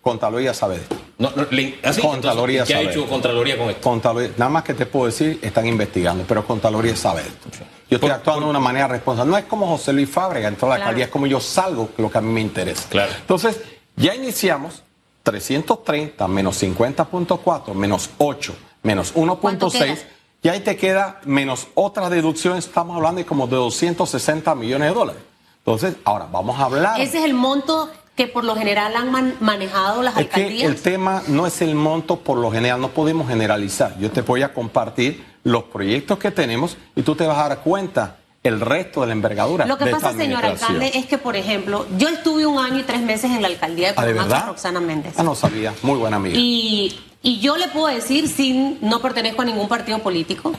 Contraloría 0.00 0.54
sabe 0.54 0.76
de 0.76 0.82
esto. 0.82 0.96
No, 1.18 1.30
no, 1.36 1.46
¿así? 1.82 2.00
Contraloría 2.00 2.64
¿Qué 2.64 2.74
ha 2.74 2.80
hecho 2.82 3.06
Contraloría 3.06 3.58
con 3.58 3.68
esto? 3.68 4.00
nada 4.38 4.48
más 4.48 4.64
que 4.64 4.72
te 4.72 4.86
puedo 4.86 5.06
decir, 5.06 5.38
están 5.42 5.66
investigando, 5.66 6.24
pero 6.26 6.46
Contraloría 6.46 6.96
sabe 6.96 7.22
de 7.22 7.28
esto. 7.28 7.48
Yo 7.90 7.96
estoy 7.96 8.10
actuando 8.10 8.46
de 8.46 8.50
una 8.50 8.60
manera 8.60 8.88
responsable. 8.88 9.30
No 9.30 9.36
es 9.36 9.44
como 9.44 9.66
José 9.66 9.92
Luis 9.92 10.08
Fábrega 10.08 10.48
entró 10.48 10.68
a 10.68 10.70
la 10.70 10.74
alcaldía, 10.76 11.04
es 11.04 11.10
como 11.10 11.26
yo 11.26 11.40
salgo, 11.40 11.90
lo 11.98 12.10
que 12.10 12.18
a 12.18 12.20
mí 12.22 12.32
me 12.32 12.40
interesa. 12.40 12.88
Claro. 12.88 13.12
Entonces, 13.20 13.60
ya 13.96 14.14
iniciamos 14.14 14.82
330 15.22 16.26
menos 16.28 16.62
50.4 16.62 17.74
menos 17.74 18.10
8 18.16 18.54
menos 18.82 19.14
1.6 19.14 19.98
y 20.42 20.48
ahí 20.48 20.60
te 20.60 20.76
queda 20.76 21.20
menos 21.26 21.66
otras 21.74 22.08
deducciones, 22.10 22.66
estamos 22.66 22.96
hablando 22.96 23.18
de 23.18 23.26
como 23.26 23.46
de 23.46 23.56
260 23.56 24.54
millones 24.54 24.88
de 24.88 24.94
dólares. 24.94 25.22
Entonces, 25.58 25.96
ahora 26.04 26.26
vamos 26.32 26.58
a 26.58 26.64
hablar. 26.64 27.00
Ese 27.00 27.18
es 27.18 27.24
el 27.24 27.34
monto 27.34 27.90
que 28.20 28.26
por 28.26 28.44
lo 28.44 28.54
general 28.54 28.94
han 28.96 29.34
manejado 29.40 30.02
las 30.02 30.12
es 30.12 30.18
alcaldías. 30.18 30.60
Que 30.60 30.66
el 30.66 30.76
tema 30.82 31.22
no 31.28 31.46
es 31.46 31.62
el 31.62 31.74
monto 31.74 32.16
por 32.16 32.36
lo 32.36 32.50
general, 32.50 32.78
no 32.78 32.90
podemos 32.90 33.26
generalizar. 33.26 33.98
Yo 33.98 34.10
te 34.10 34.20
voy 34.20 34.42
a 34.42 34.52
compartir 34.52 35.24
los 35.42 35.62
proyectos 35.64 36.18
que 36.18 36.30
tenemos 36.30 36.76
y 36.94 37.00
tú 37.00 37.14
te 37.14 37.26
vas 37.26 37.38
a 37.38 37.48
dar 37.48 37.60
cuenta 37.60 38.18
el 38.42 38.60
resto 38.60 39.00
de 39.00 39.06
la 39.06 39.14
envergadura. 39.14 39.64
Lo 39.64 39.78
que 39.78 39.86
pasa, 39.86 40.12
señor 40.12 40.44
alcalde, 40.44 40.90
es 40.92 41.06
que, 41.06 41.16
por 41.16 41.34
ejemplo, 41.34 41.86
yo 41.96 42.10
estuve 42.10 42.44
un 42.44 42.58
año 42.58 42.80
y 42.80 42.82
tres 42.82 43.00
meses 43.00 43.30
en 43.30 43.40
la 43.40 43.48
alcaldía 43.48 43.88
de 43.88 43.94
Panamá 43.94 44.28
con 44.28 44.48
Roxana 44.48 44.80
Méndez. 44.80 45.14
Ah, 45.16 45.22
no 45.22 45.34
sabía. 45.34 45.72
Muy 45.80 45.96
buena 45.96 46.16
amiga. 46.16 46.36
Y, 46.38 47.00
y, 47.22 47.40
yo 47.40 47.56
le 47.56 47.68
puedo 47.68 47.86
decir, 47.86 48.28
sin 48.28 48.76
no 48.82 49.00
pertenezco 49.00 49.40
a 49.40 49.46
ningún 49.46 49.66
partido 49.66 50.00
político, 50.00 50.52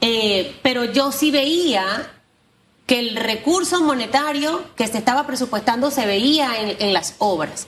eh, 0.00 0.56
pero 0.60 0.86
yo 0.86 1.12
sí 1.12 1.30
veía 1.30 2.10
que 2.86 2.98
el 2.98 3.16
recurso 3.16 3.82
monetario 3.82 4.62
que 4.76 4.86
se 4.86 4.98
estaba 4.98 5.26
presupuestando 5.26 5.90
se 5.90 6.06
veía 6.06 6.60
en, 6.60 6.76
en 6.80 6.92
las 6.92 7.14
obras. 7.18 7.66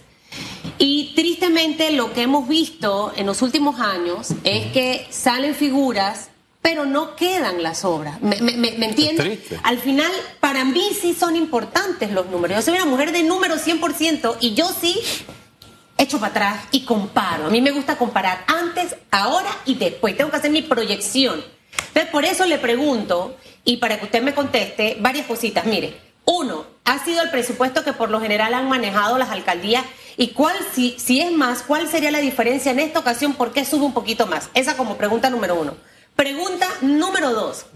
Y 0.78 1.12
tristemente 1.14 1.90
lo 1.92 2.12
que 2.12 2.22
hemos 2.22 2.48
visto 2.48 3.12
en 3.16 3.26
los 3.26 3.40
últimos 3.40 3.80
años 3.80 4.28
es 4.44 4.72
que 4.72 5.06
salen 5.10 5.54
figuras 5.54 6.30
pero 6.66 6.84
no 6.84 7.14
quedan 7.14 7.62
las 7.62 7.84
obras. 7.84 8.20
¿Me, 8.20 8.40
me, 8.40 8.56
me 8.56 8.86
entiendes? 8.86 9.38
Al 9.62 9.78
final, 9.78 10.10
para 10.40 10.64
mí 10.64 10.82
sí 11.00 11.14
son 11.14 11.36
importantes 11.36 12.10
los 12.10 12.26
números. 12.26 12.56
Yo 12.56 12.62
soy 12.62 12.74
una 12.74 12.90
mujer 12.90 13.12
de 13.12 13.22
números 13.22 13.64
100% 13.64 14.38
y 14.40 14.54
yo 14.54 14.68
sí 14.80 15.00
echo 15.96 16.18
para 16.18 16.30
atrás 16.30 16.64
y 16.72 16.80
comparo. 16.84 17.46
A 17.46 17.50
mí 17.50 17.60
me 17.60 17.70
gusta 17.70 17.96
comparar 17.96 18.44
antes, 18.48 18.96
ahora 19.12 19.48
y 19.64 19.76
después. 19.76 20.16
Tengo 20.16 20.28
que 20.28 20.38
hacer 20.38 20.50
mi 20.50 20.62
proyección. 20.62 21.40
Entonces, 21.88 22.10
por 22.10 22.24
eso 22.24 22.44
le 22.46 22.58
pregunto, 22.58 23.36
y 23.64 23.78
para 23.78 23.98
que 23.98 24.06
usted 24.06 24.22
me 24.22 24.34
conteste, 24.34 24.96
varias 25.00 25.26
cositas. 25.26 25.64
Mire, 25.64 25.96
uno, 26.24 26.66
¿ha 26.84 27.04
sido 27.04 27.22
el 27.22 27.30
presupuesto 27.30 27.84
que 27.84 27.92
por 27.92 28.10
lo 28.10 28.20
general 28.20 28.54
han 28.54 28.68
manejado 28.68 29.18
las 29.18 29.30
alcaldías? 29.30 29.84
¿Y 30.16 30.28
cuál, 30.28 30.56
si, 30.74 30.96
si 30.98 31.20
es 31.20 31.32
más, 31.32 31.62
cuál 31.62 31.88
sería 31.88 32.10
la 32.10 32.20
diferencia 32.20 32.72
en 32.72 32.80
esta 32.80 33.00
ocasión? 33.00 33.34
¿Por 33.34 33.52
qué 33.52 33.64
sube 33.64 33.84
un 33.84 33.92
poquito 33.92 34.26
más? 34.26 34.50
Esa 34.54 34.76
como 34.76 34.96
pregunta 34.96 35.30
número 35.30 35.54
uno. 35.54 35.76
Pregunta 36.16 36.66
número 36.80 37.32
dos. 37.32 37.66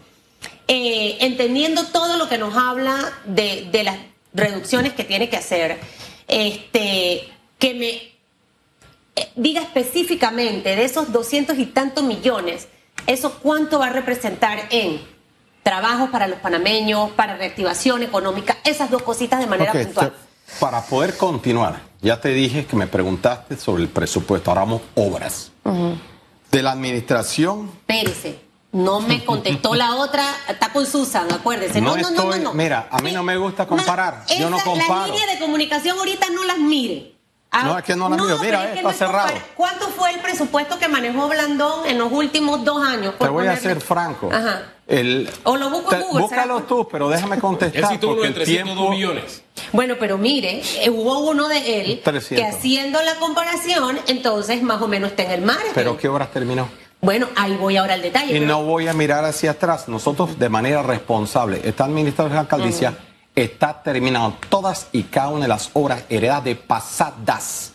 Eh, 0.66 1.18
entendiendo 1.20 1.84
todo 1.86 2.16
lo 2.16 2.28
que 2.28 2.38
nos 2.38 2.56
habla 2.56 3.12
de, 3.24 3.68
las 3.84 3.98
reducciones 4.32 4.92
que 4.92 5.04
tiene 5.04 5.28
que 5.28 5.36
hacer, 5.36 5.78
este, 6.28 7.28
que 7.58 7.74
me 7.74 7.90
eh, 9.16 9.30
diga 9.34 9.60
específicamente 9.62 10.76
de 10.76 10.84
esos 10.84 11.12
doscientos 11.12 11.58
y 11.58 11.66
tantos 11.66 12.04
millones, 12.04 12.68
eso 13.12 13.38
cuánto 13.42 13.78
va 13.78 13.86
a 13.86 13.90
representar 13.90 14.60
en 14.70 15.00
trabajos 15.62 16.10
para 16.10 16.28
los 16.28 16.38
panameños, 16.38 17.10
para 17.10 17.36
reactivación 17.36 18.02
económica, 18.02 18.56
esas 18.64 18.90
dos 18.90 19.02
cositas 19.02 19.40
de 19.40 19.46
manera 19.46 19.72
puntual. 19.72 20.12
Para 20.58 20.82
poder 20.82 21.16
continuar, 21.16 21.82
ya 22.00 22.20
te 22.20 22.30
dije 22.30 22.66
que 22.66 22.76
me 22.76 22.86
preguntaste 22.86 23.56
sobre 23.56 23.82
el 23.82 23.88
presupuesto, 23.88 24.50
ahora 24.50 24.62
vamos 24.62 24.82
obras 24.94 25.52
de 26.50 26.62
la 26.62 26.72
administración. 26.72 27.70
Espérese. 27.86 28.50
No 28.72 29.00
me 29.00 29.24
contestó 29.24 29.74
la 29.74 29.96
otra, 29.96 30.24
está 30.48 30.72
con 30.72 30.86
Susan, 30.86 31.26
acuérdese. 31.32 31.80
No, 31.80 31.96
no, 31.96 32.10
no, 32.10 32.36
no, 32.36 32.54
Mira, 32.54 32.86
a 32.88 33.00
mí 33.00 33.10
no 33.10 33.24
me 33.24 33.36
gusta 33.36 33.66
comparar. 33.66 34.24
Yo 34.38 34.48
no 34.48 34.60
comparo. 34.60 35.08
Las 35.08 35.10
líneas 35.10 35.32
de 35.34 35.38
comunicación 35.40 35.98
ahorita 35.98 36.30
no 36.30 36.44
las 36.44 36.58
mire. 36.58 37.16
Ah, 37.52 37.64
no, 37.64 37.78
es 37.78 37.84
que 37.84 37.96
no 37.96 38.08
las 38.08 38.20
miro. 38.20 38.38
Mira, 38.38 38.74
está 38.74 38.92
cerrado. 38.92 39.32
¿Cuánto 39.56 39.88
fue 39.88 40.12
el 40.12 40.20
presupuesto 40.20 40.78
que 40.78 40.86
manejó 40.86 41.28
Blandón 41.28 41.86
en 41.86 41.98
los 41.98 42.12
últimos 42.12 42.64
dos 42.64 42.82
años? 42.82 43.14
Te 43.18 43.28
voy 43.28 43.46
a 43.48 43.56
ser 43.56 43.80
franco. 43.80 44.30
Ajá. 44.32 44.62
El, 44.86 45.28
o 45.44 45.56
lo 45.56 45.70
busco 45.70 45.94
en 45.94 46.02
Google. 46.02 46.22
Búscalo 46.22 46.62
tú, 46.62 46.88
pero 46.90 47.08
déjame 47.08 47.38
contestar. 47.38 47.98
porque 48.00 48.26
el 48.28 48.44
tiempo... 48.44 48.90
millones. 48.90 49.42
Bueno, 49.72 49.96
pero 49.98 50.18
mire, 50.18 50.62
eh, 50.80 50.90
hubo 50.90 51.20
uno 51.20 51.48
de 51.48 51.80
él 51.80 52.02
que 52.28 52.44
haciendo 52.44 53.00
la 53.02 53.14
comparación, 53.16 53.98
entonces 54.08 54.62
más 54.62 54.82
o 54.82 54.88
menos 54.88 55.10
está 55.10 55.24
en 55.24 55.30
el 55.30 55.42
mar. 55.42 55.58
¿Pero 55.74 55.96
qué 55.96 56.08
horas 56.08 56.30
terminó? 56.32 56.68
Bueno, 57.00 57.28
ahí 57.36 57.56
voy 57.56 57.76
ahora 57.76 57.94
al 57.94 58.02
detalle. 58.02 58.36
Y 58.36 58.40
no 58.40 58.62
voy 58.62 58.86
a 58.88 58.92
mirar 58.92 59.24
hacia 59.24 59.52
atrás. 59.52 59.88
Nosotros, 59.88 60.38
de 60.38 60.48
manera 60.48 60.82
responsable, 60.82 61.60
esta 61.64 61.84
administración 61.84 62.30
de 62.30 62.34
la 62.34 62.40
alcaldía 62.42 62.94
está 63.44 63.82
terminando 63.82 64.36
todas 64.48 64.88
y 64.92 65.04
cada 65.04 65.28
una 65.28 65.42
de 65.42 65.48
las 65.48 65.70
obras 65.74 66.04
heredadas 66.08 66.44
de 66.44 66.56
pasadas 66.56 67.72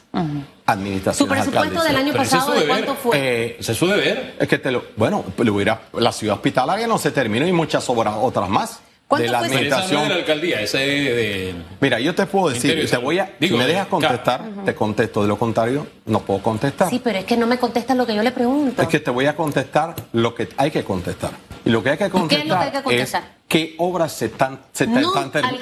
administraciones. 0.65 1.17
¿Su 1.17 1.27
presupuesto 1.27 1.84
del 1.84 1.95
año 1.95 2.13
pasado 2.13 2.53
de 2.53 2.65
cuánto 2.65 2.95
fue? 2.95 3.17
Eh, 3.17 3.57
¿Se 3.60 3.74
suele 3.74 3.98
ver? 3.98 4.36
Es 4.39 4.48
que 4.48 4.57
te 4.57 4.72
lo. 4.72 4.86
Bueno, 4.95 5.24
lo 5.38 5.53
hubiera, 5.53 5.81
la 5.93 6.12
ciudad 6.12 6.36
hospitalaria 6.36 6.88
no 6.88 6.98
se 6.98 7.12
terminó 7.12 7.48
y 7.48 7.51
muchas 7.51 7.89
obras, 7.89 8.15
otras 8.17 8.50
más 8.50 8.79
de 9.17 9.27
la 9.27 9.39
administración. 9.39 10.03
de 10.03 10.10
la 10.10 10.15
alcaldía, 10.15 10.62
ese 10.62 10.77
de, 10.79 11.55
Mira, 11.79 12.00
yo 12.00 12.15
te 12.15 12.25
puedo 12.25 12.50
decir, 12.50 12.89
te 12.89 12.98
voy 12.98 13.19
a, 13.19 13.36
si 13.39 13.53
me 13.53 13.67
dejas 13.67 13.88
contestar, 13.88 14.41
te 14.65 14.74
contesto. 14.74 15.22
De 15.22 15.27
lo 15.27 15.38
contrario, 15.38 15.88
no 16.05 16.19
puedo 16.22 16.41
contestar. 16.41 16.89
Sí, 16.89 17.00
pero 17.03 17.19
es 17.19 17.25
que 17.25 17.38
no 17.38 17.48
me 17.48 17.57
contestas 17.57 17.95
lo 17.95 18.05
que 18.05 18.15
yo 18.15 18.24
le 18.24 18.31
pregunto. 18.31 18.81
Es 18.81 18.88
que 18.88 19.00
te 19.00 19.12
voy 19.12 19.27
a 19.27 19.36
contestar 19.36 19.95
lo 20.13 20.34
que 20.34 20.50
hay 20.57 20.72
que 20.72 20.84
contestar. 20.84 21.31
Y 21.65 21.72
lo 21.72 21.81
que 21.81 21.89
hay 21.89 21.98
que 21.98 22.10
contestar, 22.10 22.38
¿Qué 22.38 22.43
es, 22.43 22.48
lo 22.48 22.60
que 22.60 22.63
hay 22.63 22.72
que 22.72 22.84
contestar? 22.84 23.24
qué 23.48 23.75
obras 23.79 24.12
se 24.12 24.25
están, 24.25 24.60
se 24.72 24.86
no, 24.86 25.12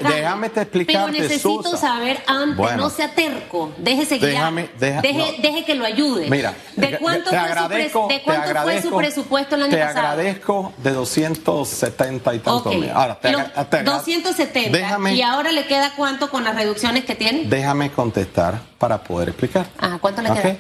Déjame 0.01 0.49
te 0.49 0.61
explicar. 0.61 1.05
Pero 1.05 1.23
necesito 1.23 1.77
saber 1.77 2.21
antes, 2.27 2.75
no 2.75 2.89
sea 2.89 3.13
terco, 3.13 3.71
déjese 3.77 4.17
guiar, 4.17 4.53
deje, 4.77 5.35
deje, 5.41 5.63
que 5.63 5.75
lo 5.75 5.85
ayude. 5.85 6.29
Mira, 6.29 6.53
¿de 6.75 6.97
cuánto, 6.97 7.29
fue, 7.29 7.89
su 7.89 8.07
¿de 8.07 8.21
cuánto 8.21 8.61
fue 8.63 8.81
su 8.81 8.95
presupuesto 8.95 9.55
el 9.55 9.63
año 9.63 9.71
pasado? 9.71 9.93
Te 9.93 9.99
agradezco 9.99 10.73
de 10.77 10.91
270 10.91 12.35
y 12.35 12.39
tantos 12.39 12.65
okay. 12.65 12.91
Ahora, 12.93 13.19
te, 13.19 13.83
270. 13.83 14.77
Déjame, 14.77 15.15
¿Y 15.15 15.21
ahora 15.21 15.51
le 15.51 15.65
queda 15.67 15.93
cuánto 15.95 16.29
con 16.29 16.43
las 16.43 16.55
reducciones 16.55 17.05
que 17.05 17.15
tiene? 17.15 17.45
Déjame 17.45 17.91
contestar 17.91 18.59
para 18.77 19.01
poder 19.03 19.29
explicar. 19.29 19.67
Ah, 19.79 19.97
¿cuánto 20.01 20.21
le 20.21 20.31
queda? 20.33 20.57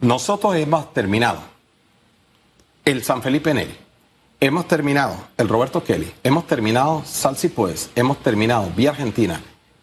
Nosotros 0.00 0.56
hemos 0.56 0.92
terminado 0.94 1.40
el 2.84 3.04
San 3.04 3.22
Felipe 3.22 3.52
Neri 3.52 3.82
Hemos 4.44 4.66
terminado 4.66 5.14
el 5.36 5.48
Roberto 5.48 5.84
Kelly, 5.84 6.12
hemos 6.24 6.48
terminado 6.48 7.04
Salsi 7.04 7.48
Pues, 7.48 7.90
hemos 7.94 8.18
terminado 8.24 8.72
Vía 8.74 8.90
Argentina. 8.90 9.40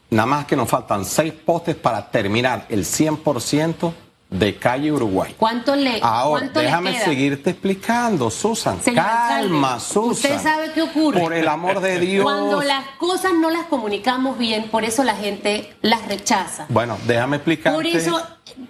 Nada 0.10 0.25
más 0.25 0.46
que 0.48 0.58
nos 0.58 0.68
faltan 0.68 1.06
seis 1.06 1.32
postes 1.32 1.78
para 1.78 2.12
terminar 2.12 2.66
el 2.68 2.84
100% 2.84 3.94
de 4.29 4.55
calle 4.57 4.91
Uruguay. 4.91 5.36
¿Cuánto 5.38 5.75
le 5.75 6.00
Ahora, 6.01 6.50
déjame 6.53 7.00
seguirte 7.00 7.50
explicando, 7.51 8.29
Susan. 8.29 8.79
Calma, 8.93 9.79
Susan. 9.79 10.12
Usted 10.12 10.39
sabe 10.39 10.71
qué 10.74 10.83
ocurre. 10.83 11.19
Por 11.19 11.33
el 11.33 11.48
amor 11.48 11.79
de 11.79 12.00
Dios. 12.00 12.24
Cuando 12.24 12.62
las 12.62 12.86
cosas 12.98 13.31
no 13.33 13.50
las 13.50 13.65
comunicamos 13.65 14.38
bien, 14.38 14.69
por 14.69 14.83
eso 14.83 15.03
la 15.03 15.15
gente 15.15 15.74
las 15.81 16.07
rechaza. 16.07 16.65
Bueno, 16.69 16.98
déjame 17.07 17.38
explicarte. 17.38 17.75
Por 17.75 17.88
eso 17.88 18.21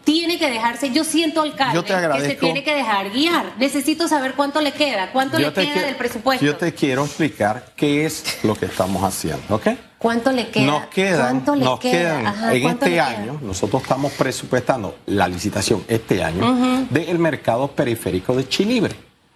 tiene 0.04 0.40
que 0.40 0.50
dejarse, 0.50 0.92
yo 0.92 1.04
siento 1.04 1.42
alcalde 1.42 1.84
que 1.84 2.22
se 2.22 2.36
tiene 2.36 2.64
que 2.64 2.74
dejar 2.74 3.12
guiar. 3.12 3.54
Necesito 3.58 4.08
saber 4.08 4.36
cuánto 4.36 4.62
le 4.62 4.72
queda, 4.72 5.12
cuánto 5.12 5.38
le 5.40 5.52
queda 5.52 5.82
del 5.86 5.96
presupuesto. 5.96 6.46
Yo 6.46 6.56
te 6.56 6.74
quiero 6.74 7.04
explicar 7.04 7.66
qué 7.76 8.06
es 8.06 8.40
lo 8.44 8.56
que 8.56 8.66
estamos 8.66 9.04
haciendo, 9.04 9.56
¿ok? 9.56 9.68
¿Cuánto 10.00 10.32
le 10.32 10.50
queda? 10.50 10.66
Nos 10.66 10.86
quedan, 10.88 11.44
nos 11.46 11.80
quedan 11.80 12.54
en 12.54 12.70
este 12.70 13.00
año, 13.02 13.38
nosotros 13.42 13.82
estamos 13.82 14.14
presupuestando 14.14 14.96
la 15.08 15.28
licitación 15.28 15.84
este 15.90 16.24
año 16.24 16.88
del 16.90 17.20
mercado 17.20 17.68
periférico 17.68 18.34
de 18.34 18.48
Chilibre. 18.48 18.96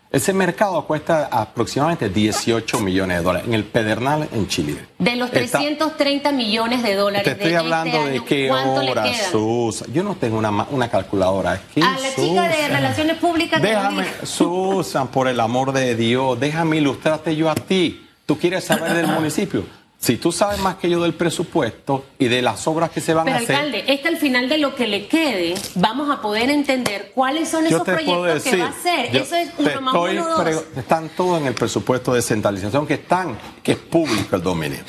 Ese 0.09 0.31
mercado 0.31 0.85
cuesta 0.85 1.27
aproximadamente 1.31 2.07
18 2.07 2.79
millones 2.79 3.17
de 3.17 3.23
dólares 3.23 3.47
en 3.47 3.55
el 3.55 3.63
Pedernal 3.63 4.29
en 4.31 4.47
Chile. 4.47 4.77
De 4.99 5.15
los 5.15 5.31
330 5.31 6.31
millones 6.31 6.83
de 6.83 6.93
dólares. 6.93 7.25
Te 7.25 7.31
estoy 7.31 7.47
este 7.47 7.57
hablando 7.57 8.05
de 8.05 8.23
qué 8.23 8.51
horas, 8.51 9.17
Susan. 9.31 9.91
Yo 9.91 10.03
no 10.03 10.15
tengo 10.15 10.37
una, 10.37 10.51
una 10.69 10.87
calculadora. 10.87 11.59
¿Qué, 11.73 11.81
a 11.81 11.97
la 11.97 12.15
chica 12.15 12.47
de 12.47 12.67
Relaciones 12.67 13.17
Públicas. 13.17 13.59
Déjame, 13.59 14.05
Susan, 14.23 15.07
por 15.07 15.27
el 15.27 15.39
amor 15.39 15.73
de 15.73 15.95
Dios, 15.95 16.39
déjame 16.39 16.77
ilustrarte 16.77 17.35
yo 17.35 17.49
a 17.49 17.55
ti. 17.55 18.07
Tú 18.27 18.37
quieres 18.37 18.65
saber 18.65 18.93
del 18.93 19.07
municipio. 19.19 19.65
Si 20.03 20.17
tú 20.17 20.33
sabes 20.33 20.59
más 20.59 20.75
que 20.75 20.89
yo 20.89 21.01
del 21.01 21.13
presupuesto 21.13 22.03
y 22.19 22.27
de 22.27 22.41
las 22.41 22.67
obras 22.67 22.89
que 22.89 22.99
se 22.99 23.13
van 23.13 23.25
a 23.29 23.37
hacer. 23.37 23.47
Pero 23.47 23.59
alcalde, 23.59 23.85
este 23.87 24.09
al 24.09 24.17
final 24.17 24.49
de 24.49 24.57
lo 24.57 24.75
que 24.75 24.85
le 24.85 25.07
quede, 25.07 25.53
vamos 25.75 26.09
a 26.09 26.21
poder 26.21 26.49
entender 26.49 27.13
cuáles 27.15 27.47
son 27.47 27.65
esos 27.65 27.83
proyectos 27.83 28.43
que 28.43 28.57
va 28.57 28.65
a 28.65 28.69
hacer. 28.69 29.15
Eso 29.15 29.33
es 29.37 29.51
uno 29.57 29.79
más 29.79 29.95
uno, 29.95 30.27
dos. 30.27 30.65
Están 30.75 31.07
todos 31.15 31.39
en 31.39 31.47
el 31.47 31.53
presupuesto 31.53 32.11
de 32.11 32.17
descentralización 32.17 32.85
que 32.85 32.95
están, 32.95 33.37
que 33.63 33.71
es 33.71 33.77
público 33.77 34.35
el 34.35 34.43
dominio. 34.43 34.79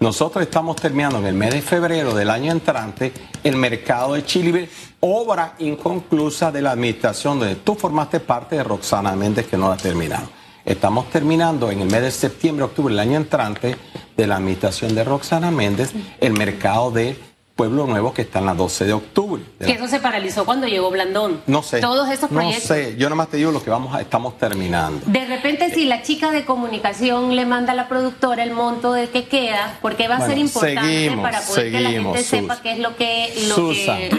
Nosotros 0.00 0.42
estamos 0.42 0.76
terminando 0.76 1.16
en 1.16 1.24
el 1.24 1.34
mes 1.34 1.54
de 1.54 1.62
febrero 1.62 2.12
del 2.12 2.28
año 2.28 2.52
entrante 2.52 3.10
el 3.42 3.56
mercado 3.56 4.12
de 4.12 4.26
Chile, 4.26 4.68
obra 5.00 5.54
inconclusa 5.60 6.52
de 6.52 6.60
la 6.60 6.72
administración 6.72 7.38
donde 7.38 7.56
tú 7.56 7.74
formaste 7.74 8.20
parte 8.20 8.56
de 8.56 8.64
Roxana 8.64 9.16
Méndez 9.16 9.46
que 9.46 9.56
no 9.56 9.68
la 9.68 9.76
ha 9.76 9.78
terminado. 9.78 10.37
Estamos 10.68 11.08
terminando 11.08 11.70
en 11.70 11.80
el 11.80 11.90
mes 11.90 12.02
de 12.02 12.10
septiembre, 12.10 12.66
octubre 12.66 12.92
del 12.92 13.00
año 13.00 13.16
entrante 13.16 13.76
de 14.14 14.26
la 14.26 14.36
administración 14.36 14.94
de 14.94 15.02
Roxana 15.02 15.50
Méndez 15.50 15.94
el 16.20 16.34
mercado 16.34 16.90
de 16.90 17.16
Pueblo 17.58 17.88
Nuevo 17.88 18.14
que 18.14 18.22
está 18.22 18.38
en 18.38 18.46
la 18.46 18.54
12 18.54 18.84
de 18.84 18.92
octubre. 18.92 19.42
Que 19.58 19.72
eso 19.72 19.88
se 19.88 19.98
paralizó 19.98 20.44
cuando 20.44 20.68
llegó 20.68 20.92
Blandón. 20.92 21.42
No 21.48 21.64
sé. 21.64 21.80
Todos 21.80 22.08
esos 22.08 22.30
proyectos. 22.30 22.70
No 22.70 22.76
sé, 22.76 22.96
yo 22.96 23.08
nada 23.08 23.16
más 23.16 23.30
te 23.30 23.36
digo 23.36 23.50
lo 23.50 23.60
que 23.64 23.68
vamos 23.68 23.92
a, 23.96 24.00
estamos 24.00 24.38
terminando. 24.38 25.04
De 25.06 25.26
repente, 25.26 25.74
si 25.74 25.84
la 25.84 26.02
chica 26.02 26.30
de 26.30 26.44
comunicación 26.44 27.34
le 27.34 27.46
manda 27.46 27.72
a 27.72 27.74
la 27.74 27.88
productora 27.88 28.44
el 28.44 28.52
monto 28.52 28.92
de 28.92 29.10
que 29.10 29.26
queda, 29.26 29.76
porque 29.82 30.06
va 30.06 30.18
a 30.18 30.26
ser 30.28 30.38
importante 30.38 31.10
para 31.20 31.40
poder 31.40 31.72
que 31.72 31.80
la 31.80 31.90
gente 31.90 32.22
sepa 32.22 32.62
qué 32.62 32.72
es 32.74 32.78
lo 32.78 32.94
que, 32.94 33.34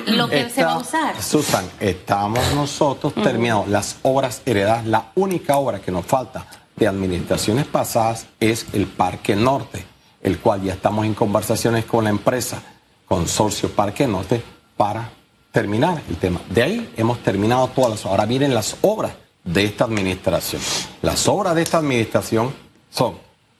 lo 0.07 0.27
que, 0.27 0.49
se 0.49 0.65
va 0.65 0.73
a 0.73 0.77
usar. 0.79 1.23
Susan, 1.23 1.63
estamos 1.79 2.43
nosotros 2.53 3.13
terminando 3.13 3.67
las 3.69 3.99
obras 4.01 4.41
heredadas. 4.45 4.85
La 4.85 5.11
única 5.15 5.55
obra 5.55 5.79
que 5.79 5.93
nos 5.93 6.05
falta 6.05 6.45
de 6.75 6.87
administraciones 6.89 7.65
pasadas 7.67 8.27
es 8.41 8.65
el 8.73 8.85
Parque 8.85 9.37
Norte, 9.37 9.85
el 10.21 10.39
cual 10.39 10.61
ya 10.61 10.73
estamos 10.73 11.05
en 11.05 11.13
conversaciones 11.13 11.85
con 11.85 12.03
la 12.03 12.09
empresa 12.09 12.61
Consorcio 13.09 13.69
Parque 13.71 14.07
Norte 14.07 14.41
para 14.77 15.11
terminar 15.51 16.01
el 16.07 16.15
tema. 16.17 16.39
De 16.49 16.61
ahí 16.61 16.93
hemos 16.95 17.21
terminado 17.23 17.67
todas 17.69 17.89
las 17.89 18.05
Ahora 18.05 18.27
miren 18.27 18.53
las 18.53 18.77
obras 18.81 19.13
de 19.43 19.65
esta 19.65 19.85
administración. 19.85 20.61
Las 21.01 21.27
obras 21.27 21.55
de 21.55 21.63
esta 21.63 21.79
administración 21.79 22.53
son 22.91 23.15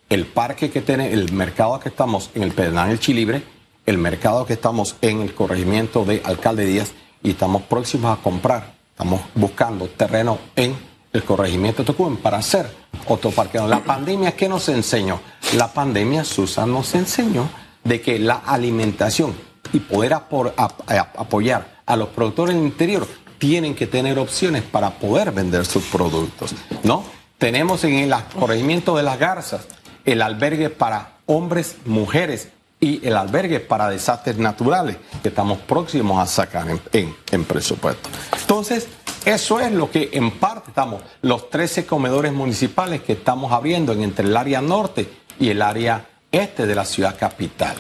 el 0.08 0.28
parque 0.28 0.70
que 0.70 0.82
tiene, 0.82 1.12
el 1.12 1.32
mercado 1.34 1.80
que 1.80 1.90
estamos 1.90 2.30
en 2.36 2.44
el 2.44 2.52
Pedernal 2.52 2.92
El 2.92 3.00
Chilibre, 3.00 3.44
el 3.88 3.98
mercado 3.98 4.46
que 4.46 4.54
estamos 4.54 4.96
en 5.02 5.22
el 5.22 5.34
corregimiento 5.34 6.06
de 6.06 6.22
Alcalde 6.24 6.66
Díaz 6.66 6.94
y 7.24 7.32
estamos 7.32 7.64
próximos 7.64 8.18
a 8.18 8.22
comprar, 8.22 8.76
estamos 8.92 9.22
buscando 9.34 9.88
terreno 9.88 10.38
en 10.56 10.78
el 11.12 11.24
corregimiento 11.24 11.82
de 11.82 11.88
Tocumen 11.88 12.18
para 12.18 12.38
hacer 12.38 12.70
otro 13.08 13.32
parque. 13.32 13.60
La 13.60 13.84
pandemia, 13.84 14.36
¿qué 14.36 14.48
nos 14.48 14.70
enseñó? 14.70 15.20
La 15.56 15.74
pandemia, 15.74 16.24
Susan, 16.24 16.72
nos 16.72 16.94
enseñó 16.94 17.50
de 17.84 18.02
que 18.02 18.20
la 18.20 18.36
alimentación 18.36 19.36
y 19.74 19.80
poder 19.80 20.14
apoyar 20.14 21.80
a 21.86 21.96
los 21.96 22.10
productores 22.10 22.56
del 22.56 22.64
interior 22.64 23.08
tienen 23.38 23.76
que 23.76 23.88
tener 23.88 24.20
opciones 24.20 24.64
para 24.64 24.92
poder 24.92 25.32
vender 25.32 25.66
sus 25.66 25.84
productos, 25.86 26.54
¿no? 26.84 27.04
Tenemos 27.38 27.84
en 27.86 27.94
el 27.96 28.14
corregimiento 28.38 28.98
de 28.98 29.04
las 29.04 29.18
garzas 29.18 29.68
el 30.06 30.22
albergue 30.22 30.70
para 30.70 31.18
hombres, 31.26 31.78
mujeres 31.86 32.50
y 32.82 33.06
el 33.06 33.16
albergue 33.16 33.60
para 33.60 33.90
desastres 33.90 34.38
naturales 34.38 34.98
que 35.22 35.30
estamos 35.30 35.60
próximos 35.60 36.22
a 36.22 36.26
sacar 36.26 36.68
en, 36.92 37.16
en 37.32 37.46
presupuesto. 37.46 38.10
Entonces, 38.40 38.88
eso 39.26 39.60
es 39.60 39.72
lo 39.72 39.92
que 39.92 40.10
en 40.14 40.32
parte 40.32 40.70
estamos, 40.70 41.02
los 41.22 41.50
13 41.50 41.86
comedores 41.86 42.34
municipales 42.34 43.02
que 43.02 43.14
estamos 43.14 43.52
abriendo 43.52 43.94
entre 43.94 44.26
el 44.26 44.36
área 44.36 44.62
norte 44.62 45.10
y 45.40 45.50
el 45.50 45.62
área 45.62 46.08
este 46.32 46.66
de 46.68 46.76
la 46.76 46.86
ciudad 46.86 47.18
capital. 47.18 47.76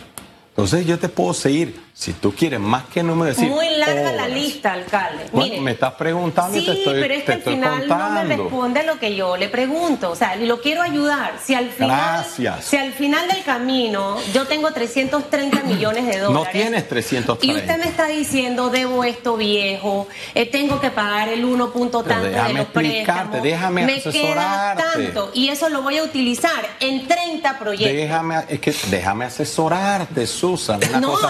Entonces 0.50 0.86
yo 0.86 1.00
te 1.00 1.10
puedo 1.10 1.34
seguir 1.34 1.89
si 2.00 2.14
tú 2.14 2.34
quieres 2.34 2.62
más 2.62 2.86
que 2.86 3.04
número 3.04 3.26
decir. 3.26 3.50
Muy 3.50 3.76
larga 3.76 4.14
la 4.14 4.30
lista, 4.30 4.72
alcalde. 4.72 5.26
Bueno, 5.34 5.62
me 5.62 5.72
estás 5.72 5.96
preguntando 5.96 6.58
y 6.58 6.66
te 6.66 6.72
estoy 6.72 7.02
pero 7.02 7.14
es 7.14 7.24
que 7.26 7.34
al 7.34 7.42
final 7.42 7.88
no 7.90 8.10
me 8.12 8.24
responde 8.24 8.84
lo 8.84 8.98
que 8.98 9.16
yo 9.18 9.36
le 9.36 9.50
pregunto. 9.50 10.12
O 10.12 10.16
sea, 10.16 10.38
lo 10.38 10.62
quiero 10.62 10.82
ayudar. 10.82 11.34
Si 11.44 11.54
al 11.54 11.70
final, 11.72 11.90
Gracias. 11.90 12.64
Si 12.64 12.78
al 12.78 12.94
final 12.94 13.28
del 13.28 13.44
camino 13.44 14.16
yo 14.34 14.48
tengo 14.48 14.72
330 14.72 15.64
millones 15.64 16.06
de 16.06 16.20
dólares. 16.20 16.46
No 16.46 16.50
tienes 16.50 16.88
330. 16.88 17.46
Y 17.46 17.62
usted 17.62 17.84
me 17.84 17.90
está 17.90 18.08
diciendo, 18.08 18.70
debo 18.70 19.04
esto 19.04 19.36
viejo, 19.36 20.08
eh, 20.36 20.46
tengo 20.46 20.80
que 20.80 20.92
pagar 20.92 21.28
el 21.28 21.44
1 21.44 21.70
punto 21.74 22.02
tanto 22.04 22.30
de 22.30 22.54
los 22.54 22.68
préstamos. 22.68 23.44
Déjame 23.44 23.86
me 23.86 24.02
queda 24.02 24.74
tanto 24.78 25.32
y 25.34 25.50
eso 25.50 25.68
lo 25.68 25.82
voy 25.82 25.98
a 25.98 26.04
utilizar 26.04 26.66
en 26.80 27.06
30 27.06 27.60
proyectos. 27.60 27.94
Déjame, 27.94 28.46
es 28.48 28.60
que 28.62 28.74
déjame 28.90 29.26
asesorarte, 29.26 30.26
Susan. 30.26 30.80
Una 30.88 31.02
no, 31.02 31.12
cosa 31.12 31.28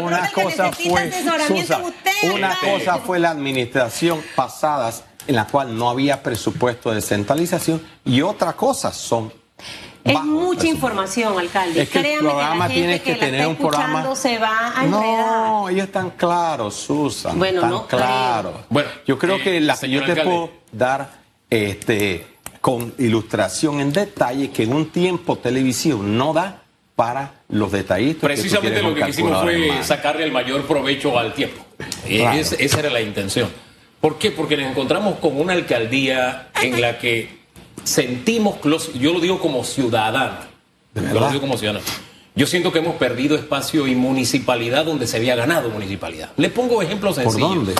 una 0.00 0.30
cosa 0.30 0.72
fue, 0.72 1.12
una 2.34 2.56
cosa 2.60 2.98
fue 2.98 3.18
la 3.18 3.30
administración 3.30 4.22
pasada 4.34 4.92
en 5.26 5.36
la 5.36 5.46
cual 5.46 5.76
no 5.76 5.90
había 5.90 6.22
presupuesto 6.22 6.92
de 6.92 7.00
centralización 7.00 7.82
y 8.04 8.22
otra 8.22 8.54
cosa 8.54 8.92
son 8.92 9.32
es 10.04 10.24
mucha 10.24 10.66
información, 10.66 11.38
alcalde. 11.38 11.82
Es 11.82 11.88
que 11.90 12.14
el 12.14 12.20
programa 12.20 12.68
tiene 12.68 13.00
que, 13.02 13.14
tener 13.14 13.46
un 13.46 13.56
programa. 13.56 14.14
Se 14.14 14.38
va 14.38 14.72
a 14.74 14.84
no, 14.84 15.68
ellos 15.68 15.86
están 15.86 16.10
claros, 16.10 16.74
Susan. 16.74 17.38
Bueno, 17.38 17.56
están 17.56 17.70
no 17.70 17.86
claros. 17.86 18.54
Bueno, 18.70 18.88
yo 19.06 19.18
creo 19.18 19.42
que 19.42 19.60
la 19.60 19.76
que 19.76 19.90
yo 19.90 20.04
te 20.04 20.16
puedo 20.16 20.50
dar 20.72 21.10
este, 21.50 22.26
con 22.60 22.94
ilustración 22.98 23.80
en 23.80 23.92
detalle 23.92 24.50
que 24.50 24.62
en 24.62 24.72
un 24.72 24.90
tiempo 24.90 25.36
televisivo 25.36 26.02
no 26.02 26.32
da 26.32 26.62
para 26.98 27.44
los 27.48 27.70
detallistas. 27.70 28.22
Precisamente 28.22 28.82
lo 28.82 28.92
que 28.92 29.04
quisimos 29.04 29.40
fue 29.40 29.84
sacarle 29.84 30.24
el 30.24 30.32
mayor 30.32 30.66
provecho 30.66 31.16
al 31.16 31.32
tiempo. 31.32 31.64
esa 32.08 32.80
era 32.80 32.90
la 32.90 33.00
intención. 33.00 33.48
¿Por 34.00 34.18
qué? 34.18 34.32
Porque 34.32 34.56
nos 34.56 34.72
encontramos 34.72 35.20
con 35.20 35.40
una 35.40 35.52
alcaldía 35.52 36.48
en 36.60 36.80
la 36.80 36.98
que 36.98 37.38
sentimos, 37.84 38.56
yo 38.98 39.12
lo 39.12 39.20
digo 39.20 39.38
como 39.38 39.62
ciudadano, 39.62 40.38
yo 40.92 41.20
lo 41.20 41.28
digo 41.28 41.40
como 41.40 41.56
ciudadano, 41.56 41.84
yo 42.34 42.46
siento 42.48 42.72
que 42.72 42.80
hemos 42.80 42.96
perdido 42.96 43.36
espacio 43.36 43.86
y 43.86 43.94
municipalidad 43.94 44.84
donde 44.84 45.06
se 45.06 45.18
había 45.18 45.36
ganado 45.36 45.70
municipalidad. 45.70 46.30
Le 46.36 46.48
pongo 46.48 46.82
ejemplos 46.82 47.14
sencillos. 47.14 47.48
¿Por 47.48 47.58
dónde? 47.58 47.74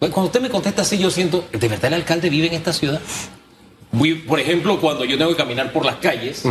Cuando 0.00 0.24
usted 0.24 0.42
me 0.42 0.50
contesta 0.50 0.82
así, 0.82 0.98
yo 0.98 1.10
siento, 1.10 1.46
¿de 1.50 1.66
verdad 1.66 1.86
el 1.86 1.94
alcalde 1.94 2.28
vive 2.28 2.48
en 2.48 2.54
esta 2.54 2.74
ciudad? 2.74 3.00
Por 4.26 4.40
ejemplo, 4.40 4.80
cuando 4.80 5.04
yo 5.04 5.16
tengo 5.16 5.30
que 5.30 5.36
caminar 5.36 5.72
por 5.72 5.84
las 5.84 5.96
calles, 5.96 6.44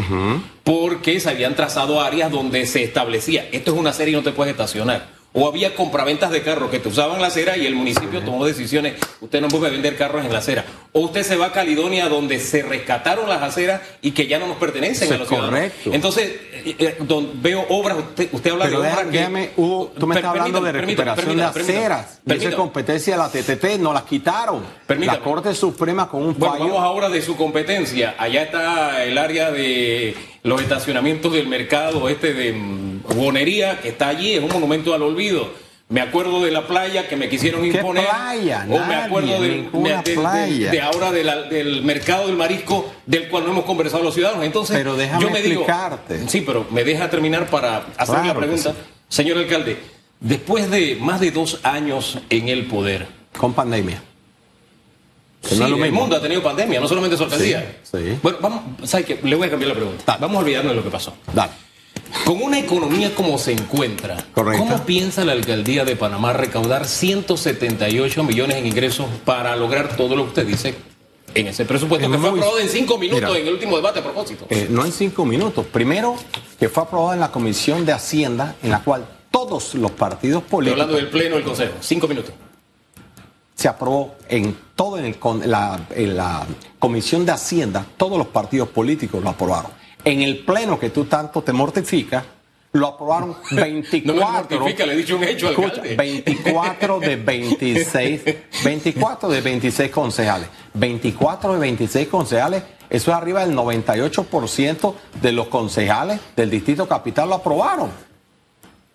porque 0.63 1.19
se 1.19 1.30
habían 1.30 1.56
trazado 1.56 2.02
áreas 2.02 2.32
donde 2.32 2.65
se 2.65 2.84
establecía, 2.84 3.47
esto 3.52 3.73
es 3.73 3.78
una 3.78 3.93
serie 3.93 4.13
y 4.13 4.15
no 4.15 4.23
te 4.23 4.32
puedes 4.32 4.52
estacionar 4.52 5.16
o 5.33 5.47
había 5.47 5.75
compraventas 5.75 6.31
de 6.31 6.41
carros 6.41 6.71
que 6.71 6.79
te 6.79 6.89
usaban 6.89 7.21
la 7.21 7.27
acera 7.27 7.57
y 7.57 7.65
el 7.65 7.75
municipio 7.75 8.21
tomó 8.21 8.45
decisiones, 8.45 8.95
usted 9.21 9.41
no 9.41 9.47
puede 9.49 9.69
vender 9.71 9.95
carros 9.97 10.25
en 10.25 10.31
la 10.31 10.39
acera. 10.39 10.65
O 10.93 11.01
usted 11.01 11.23
se 11.23 11.35
va 11.35 11.47
a 11.47 11.51
Caledonia 11.51 12.09
donde 12.09 12.39
se 12.39 12.63
rescataron 12.63 13.29
las 13.29 13.43
aceras 13.43 13.81
y 14.01 14.11
que 14.11 14.27
ya 14.27 14.39
no 14.39 14.47
nos 14.47 14.57
pertenecen 14.57 15.13
a 15.13 15.17
los 15.17 15.27
correcto. 15.27 15.93
Entonces, 15.93 16.31
eh, 16.53 16.75
eh, 16.79 16.97
veo 17.35 17.65
obras, 17.69 17.97
usted, 17.97 18.29
usted 18.31 18.51
habla 18.51 18.67
de 18.67 18.77
obras 18.77 19.05
que... 19.11 19.51
tú 19.55 20.07
me 20.07 20.15
estás 20.15 20.31
hablando 20.31 20.61
de 20.61 20.71
recuperación 20.71 21.37
de 21.37 21.43
aceras. 21.43 22.19
Esa 22.25 22.51
competencia 22.55 23.15
de 23.15 23.19
la 23.19 23.29
TTT, 23.29 23.79
no 23.79 23.93
las 23.93 24.03
quitaron. 24.03 24.63
La 24.87 25.19
Corte 25.19 25.53
Suprema 25.53 26.09
con 26.09 26.23
un 26.23 26.35
fallo... 26.35 26.51
Bueno, 26.51 26.65
vamos 26.65 26.81
ahora 26.81 27.09
de 27.09 27.21
su 27.21 27.35
competencia. 27.35 28.15
Allá 28.17 28.43
está 28.43 29.03
el 29.03 29.17
área 29.17 29.51
de 29.51 30.15
los 30.43 30.61
estacionamientos 30.61 31.33
del 31.33 31.47
mercado 31.47 32.07
este 32.09 32.33
de 32.33 32.53
Bonería, 33.15 33.79
que 33.81 33.89
está 33.89 34.09
allí, 34.09 34.33
es 34.33 34.43
un 34.43 34.49
monumento 34.49 34.93
al 34.93 35.01
olvido. 35.01 35.49
Me 35.89 36.01
acuerdo 36.01 36.43
de 36.43 36.51
la 36.51 36.67
playa 36.67 37.07
que 37.07 37.15
me 37.15 37.29
quisieron 37.29 37.63
imponer. 37.65 38.05
Playa? 38.05 38.67
O 38.69 38.77
me 38.77 38.95
acuerdo 38.95 39.41
de, 39.41 40.81
ahora 40.81 41.13
del 41.13 41.81
mercado 41.83 42.27
del 42.27 42.35
marisco, 42.35 42.91
del 43.05 43.29
cual 43.29 43.45
no 43.45 43.51
hemos 43.51 43.63
conversado 43.63 44.03
los 44.03 44.13
ciudadanos. 44.13 44.43
Entonces, 44.43 44.75
pero 44.75 44.97
déjame 44.97 45.23
yo 45.23 45.29
me 45.29 45.39
explicarte. 45.39 46.17
Digo, 46.17 46.29
sí, 46.29 46.41
pero 46.41 46.67
me 46.71 46.83
deja 46.83 47.09
terminar 47.09 47.49
para 47.49 47.85
hacer 47.97 48.25
la 48.25 48.35
pregunta. 48.35 48.73
Señor 49.07 49.37
alcalde, 49.37 49.77
después 50.19 50.69
de 50.69 50.97
más 50.99 51.21
de 51.21 51.31
dos 51.31 51.61
años 51.63 52.19
en 52.29 52.49
el 52.49 52.65
poder. 52.65 53.07
Con 53.37 53.53
pandemia. 53.53 54.03
Sí, 55.41 55.61
el 55.61 55.91
mundo 55.93 56.17
ha 56.17 56.21
tenido 56.21 56.43
pandemia, 56.43 56.81
no 56.81 56.87
solamente 56.89 57.15
su 57.15 57.23
alcaldía. 57.23 57.77
Sí, 57.83 58.17
Bueno, 58.21 58.39
vamos, 58.41 58.61
¿sabe 58.83 59.05
qué? 59.05 59.19
Le 59.23 59.35
voy 59.37 59.47
a 59.47 59.51
cambiar 59.51 59.69
la 59.69 59.75
pregunta. 59.75 60.17
Vamos 60.19 60.35
a 60.35 60.39
olvidarnos 60.39 60.71
de 60.71 60.75
lo 60.75 60.83
que 60.83 60.89
pasó. 60.89 61.15
Dale. 61.33 61.66
Con 62.25 62.41
una 62.41 62.59
economía 62.59 63.13
como 63.15 63.37
se 63.37 63.51
encuentra, 63.51 64.25
¿cómo 64.33 64.85
piensa 64.85 65.23
la 65.25 65.33
alcaldía 65.33 65.85
de 65.85 65.95
Panamá 65.95 66.33
recaudar 66.33 66.87
178 66.87 68.23
millones 68.23 68.57
en 68.57 68.67
ingresos 68.67 69.07
para 69.25 69.55
lograr 69.55 69.95
todo 69.95 70.15
lo 70.15 70.23
que 70.23 70.29
usted 70.29 70.47
dice 70.47 70.75
en 71.33 71.47
ese 71.47 71.65
presupuesto 71.65 72.09
que 72.09 72.17
fue 72.17 72.29
aprobado 72.29 72.59
en 72.59 72.69
cinco 72.69 72.97
minutos 72.97 73.35
en 73.35 73.47
el 73.47 73.53
último 73.53 73.75
debate 73.75 73.99
a 73.99 74.03
propósito? 74.03 74.45
Eh, 74.49 74.67
no 74.69 74.85
en 74.85 74.91
cinco 74.91 75.25
minutos. 75.25 75.65
Primero, 75.65 76.15
que 76.59 76.69
fue 76.69 76.83
aprobado 76.83 77.13
en 77.13 77.19
la 77.19 77.31
Comisión 77.31 77.85
de 77.85 77.93
Hacienda, 77.93 78.55
en 78.63 78.71
la 78.71 78.79
cual 78.83 79.07
todos 79.31 79.75
los 79.75 79.91
partidos 79.91 80.43
políticos. 80.43 80.79
Estoy 80.79 80.95
hablando 80.95 80.95
del 80.95 81.09
Pleno 81.09 81.35
del 81.35 81.45
Consejo. 81.45 81.73
Cinco 81.79 82.07
minutos 82.07 82.33
se 83.57 83.67
aprobó 83.67 84.15
en 84.29 84.55
todo 84.75 84.99
en, 84.99 85.15
la, 85.45 85.79
en, 85.89 86.15
la, 86.15 86.45
Comisión 86.77 87.25
de 87.25 87.31
Hacienda, 87.31 87.83
todos 87.97 88.19
los 88.19 88.27
partidos 88.27 88.69
políticos 88.69 89.23
lo 89.23 89.31
aprobaron. 89.31 89.71
En 90.07 90.21
el 90.21 90.39
Pleno 90.39 90.79
que 90.79 90.89
tú 90.89 91.05
tanto 91.05 91.41
te 91.41 91.53
mortificas, 91.53 92.23
lo 92.73 92.87
aprobaron 92.87 93.35
24. 93.51 94.03
no 94.05 94.13
me 94.13 94.31
mortifica, 94.31 94.85
le 94.85 94.93
he 94.93 94.97
dicho 94.97 95.17
un 95.17 95.23
hecho 95.23 95.49
escucha, 95.49 95.81
24 95.81 96.99
de 96.99 97.15
26, 97.15 98.21
24 98.63 99.29
de 99.29 99.41
26 99.41 99.91
concejales. 99.91 100.49
24 100.73 101.53
de 101.53 101.59
26 101.59 102.07
concejales, 102.07 102.63
eso 102.89 103.11
es 103.11 103.17
arriba 103.17 103.45
del 103.45 103.55
98% 103.55 104.93
de 105.21 105.31
los 105.31 105.47
concejales 105.47 106.19
del 106.35 106.49
Distrito 106.49 106.87
Capital 106.87 107.29
lo 107.29 107.35
aprobaron 107.35 108.07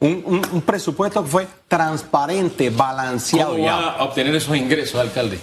un, 0.02 0.62
presupuesto 0.66 1.22
que 1.22 1.30
fue 1.30 1.48
transparente, 1.68 2.70
balanceado. 2.70 3.52
¿Cómo 3.52 3.66
va 3.66 3.92
a 3.92 4.04
obtener 4.04 4.34
esos 4.34 4.56
ingresos, 4.56 5.00
alcalde? 5.00 5.38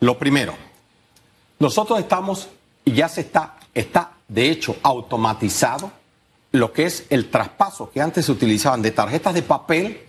Lo 0.00 0.18
primero, 0.18 0.54
nosotros 1.58 1.98
estamos, 1.98 2.48
y 2.84 2.92
ya 2.92 3.08
se 3.08 3.22
está, 3.22 3.56
está 3.74 4.12
de 4.28 4.50
hecho 4.50 4.76
automatizado 4.82 5.90
lo 6.52 6.72
que 6.72 6.86
es 6.86 7.06
el 7.10 7.30
traspaso 7.30 7.90
que 7.90 8.00
antes 8.00 8.26
se 8.26 8.32
utilizaban 8.32 8.82
de 8.82 8.90
tarjetas 8.90 9.34
de 9.34 9.42
papel, 9.42 10.04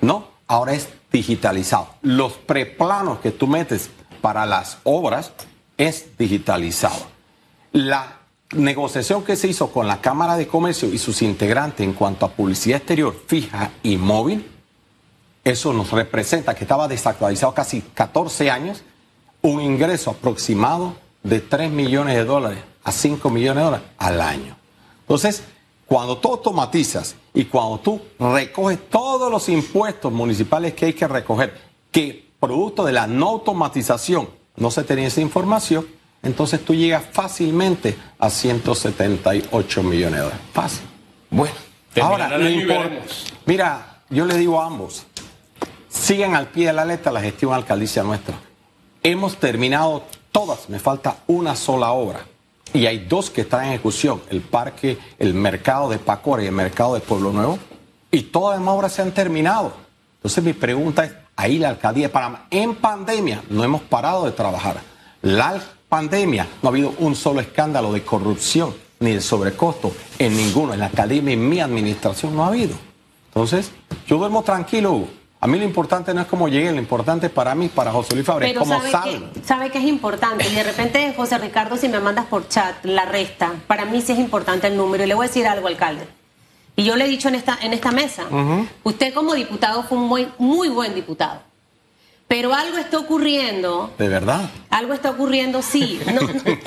¿no? 0.00 0.28
Ahora 0.46 0.72
es 0.72 0.88
digitalizado. 1.12 1.88
Los 2.02 2.32
preplanos 2.32 3.20
que 3.20 3.30
tú 3.30 3.46
metes 3.46 3.90
para 4.20 4.44
las 4.46 4.78
obras 4.84 5.32
es 5.78 6.16
digitalizado. 6.18 7.06
La 7.72 8.18
negociación 8.52 9.24
que 9.24 9.36
se 9.36 9.48
hizo 9.48 9.70
con 9.70 9.86
la 9.86 10.00
Cámara 10.00 10.36
de 10.36 10.46
Comercio 10.46 10.92
y 10.92 10.98
sus 10.98 11.22
integrantes 11.22 11.86
en 11.86 11.94
cuanto 11.94 12.26
a 12.26 12.30
publicidad 12.30 12.78
exterior 12.78 13.14
fija 13.26 13.70
y 13.82 13.96
móvil, 13.96 14.50
eso 15.44 15.72
nos 15.72 15.90
representa 15.90 16.54
que 16.54 16.64
estaba 16.64 16.88
desactualizado 16.88 17.54
casi 17.54 17.80
14 17.80 18.50
años, 18.50 18.82
un 19.40 19.60
ingreso 19.60 20.10
aproximado 20.10 20.94
de 21.22 21.40
3 21.40 21.70
millones 21.70 22.16
de 22.16 22.24
dólares 22.24 22.71
a 22.84 22.92
5 22.92 23.30
millones 23.30 23.56
de 23.56 23.64
dólares 23.64 23.86
al 23.98 24.20
año. 24.20 24.56
Entonces, 25.00 25.42
cuando 25.86 26.16
tú 26.18 26.28
automatizas 26.28 27.16
y 27.34 27.44
cuando 27.44 27.78
tú 27.78 28.00
recoges 28.18 28.88
todos 28.88 29.30
los 29.30 29.48
impuestos 29.48 30.12
municipales 30.12 30.74
que 30.74 30.86
hay 30.86 30.92
que 30.94 31.06
recoger, 31.06 31.60
que 31.90 32.30
producto 32.40 32.84
de 32.84 32.92
la 32.92 33.06
no 33.06 33.28
automatización 33.28 34.28
no 34.56 34.70
se 34.70 34.84
tenía 34.84 35.06
esa 35.06 35.20
información, 35.20 35.86
entonces 36.22 36.64
tú 36.64 36.74
llegas 36.74 37.04
fácilmente 37.12 37.96
a 38.18 38.30
178 38.30 39.82
millones 39.82 40.14
de 40.14 40.20
dólares. 40.20 40.40
Fácil. 40.52 40.82
Bueno, 41.30 41.54
ahora 42.00 42.38
lo 42.38 42.90
Mira, 43.46 44.02
yo 44.08 44.24
le 44.24 44.36
digo 44.36 44.60
a 44.60 44.66
ambos, 44.66 45.04
sigan 45.88 46.34
al 46.34 46.48
pie 46.48 46.68
de 46.68 46.72
la 46.72 46.84
letra 46.84 47.12
la 47.12 47.20
gestión 47.20 47.52
alcaldicia 47.52 48.02
nuestra. 48.02 48.34
Hemos 49.02 49.36
terminado 49.36 50.04
todas, 50.30 50.68
me 50.68 50.78
falta 50.78 51.18
una 51.26 51.56
sola 51.56 51.92
obra. 51.92 52.24
Y 52.74 52.86
hay 52.86 53.00
dos 53.00 53.30
que 53.30 53.42
están 53.42 53.64
en 53.64 53.72
ejecución, 53.72 54.22
el 54.30 54.40
parque, 54.40 54.98
el 55.18 55.34
mercado 55.34 55.90
de 55.90 55.98
Pacora 55.98 56.42
y 56.42 56.46
el 56.46 56.52
mercado 56.52 56.94
de 56.94 57.00
Pueblo 57.00 57.32
Nuevo. 57.32 57.58
Y 58.10 58.22
todas 58.24 58.58
las 58.58 58.68
obras 58.68 58.92
se 58.92 59.02
han 59.02 59.12
terminado. 59.12 59.72
Entonces 60.16 60.42
mi 60.42 60.52
pregunta 60.52 61.04
es, 61.04 61.12
ahí 61.36 61.58
la 61.58 61.70
alcaldía 61.70 62.06
de 62.06 62.12
Panamá, 62.12 62.46
en 62.50 62.74
pandemia 62.76 63.42
no 63.50 63.64
hemos 63.64 63.82
parado 63.82 64.24
de 64.24 64.32
trabajar. 64.32 64.80
La 65.22 65.60
pandemia 65.88 66.46
no 66.62 66.68
ha 66.68 66.72
habido 66.72 66.94
un 66.98 67.14
solo 67.14 67.40
escándalo 67.40 67.92
de 67.92 68.02
corrupción 68.02 68.74
ni 69.00 69.12
de 69.12 69.20
sobrecosto 69.20 69.92
en 70.18 70.36
ninguno. 70.36 70.72
En 70.72 70.80
la 70.80 70.86
academia, 70.86 71.34
en 71.34 71.48
mi 71.48 71.60
administración, 71.60 72.34
no 72.34 72.44
ha 72.44 72.48
habido. 72.48 72.74
Entonces, 73.28 73.70
yo 74.06 74.18
duermo 74.18 74.42
tranquilo, 74.42 75.06
A 75.44 75.48
mí 75.48 75.58
lo 75.58 75.64
importante 75.64 76.14
no 76.14 76.20
es 76.20 76.28
cómo 76.28 76.46
llegue, 76.46 76.70
lo 76.70 76.78
importante 76.78 77.28
para 77.28 77.52
mí, 77.56 77.68
para 77.68 77.90
José 77.90 78.14
Luis 78.14 78.24
Fabre, 78.24 78.52
es 78.52 78.56
cómo 78.56 78.80
sabe 78.80 79.20
sabe 79.44 79.70
que 79.70 79.78
es 79.78 79.84
importante. 79.84 80.46
Y 80.48 80.54
de 80.54 80.62
repente, 80.62 81.12
José 81.16 81.36
Ricardo, 81.36 81.76
si 81.76 81.88
me 81.88 81.98
mandas 81.98 82.26
por 82.26 82.46
chat 82.46 82.76
la 82.84 83.06
resta, 83.06 83.52
para 83.66 83.84
mí 83.84 84.00
sí 84.02 84.12
es 84.12 84.20
importante 84.20 84.68
el 84.68 84.76
número. 84.76 85.02
Y 85.02 85.08
le 85.08 85.14
voy 85.14 85.24
a 85.24 85.28
decir 85.28 85.48
algo, 85.48 85.66
alcalde. 85.66 86.06
Y 86.76 86.84
yo 86.84 86.94
le 86.94 87.06
he 87.06 87.08
dicho 87.08 87.26
en 87.26 87.34
esta, 87.34 87.58
en 87.60 87.72
esta 87.72 87.90
mesa, 87.90 88.26
usted 88.84 89.12
como 89.12 89.34
diputado 89.34 89.82
fue 89.82 89.98
un 89.98 90.04
muy, 90.04 90.28
muy 90.38 90.68
buen 90.68 90.94
diputado. 90.94 91.40
Pero 92.32 92.54
algo 92.54 92.78
está 92.78 92.96
ocurriendo. 92.96 93.92
¿De 93.98 94.08
verdad? 94.08 94.48
Algo 94.70 94.94
está 94.94 95.10
ocurriendo, 95.10 95.60
sí. 95.60 96.00
No, 96.06 96.22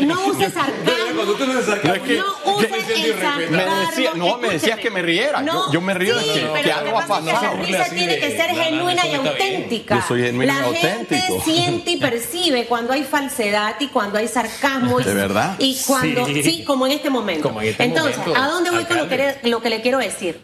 no, 0.06 0.28
uses 0.28 0.54
sarcasmo. 0.54 1.24
No, 1.26 1.32
uses 1.32 1.66
sarcasmo. 1.66 3.50
Me 3.50 3.66
decía, 3.88 4.12
no, 4.14 4.38
me 4.38 4.50
decías 4.50 4.78
que 4.78 4.92
me 4.92 5.02
riera. 5.02 5.44
yo, 5.72 5.82
me 5.82 5.96
río 5.96 6.16
de 6.18 6.24
que, 6.62 6.72
algo 6.72 7.00
ha 7.00 7.08
pasado. 7.08 7.42
la 7.42 7.64
risa 7.64 7.86
tiene 7.90 8.20
que 8.20 8.38
ser 8.38 8.52
genuina 8.52 9.08
y 9.08 9.16
auténtica. 9.16 9.96
Yo 9.96 10.02
soy 10.08 10.22
genuino 10.22 10.54
y 10.54 10.56
auténtico. 10.56 11.16
La 11.16 11.18
gente 11.18 11.44
siente 11.44 11.92
y 11.92 11.98
percibe 11.98 12.68
cuando 12.68 12.94
hay 12.94 13.04
falsedad 13.04 13.76
y 13.80 13.88
cuando 13.88 14.20
hay 14.20 14.28
sarcasmo. 14.28 15.00
¿De 15.00 15.16
verdad? 15.16 15.56
Y 15.58 15.82
cuando, 15.88 16.28
sí, 16.28 16.64
como 16.64 16.86
en 16.86 16.92
este 16.92 17.10
momento. 17.10 17.60
Este 17.60 17.86
Entonces, 17.86 18.20
¿a 18.36 18.48
dónde 18.50 18.70
voy 18.70 18.84
con 18.86 18.98
lo 18.98 19.10
que, 19.10 19.40
lo 19.42 19.64
que 19.64 19.72
le 19.72 19.82
quiero 19.82 19.98
decir? 19.98 20.40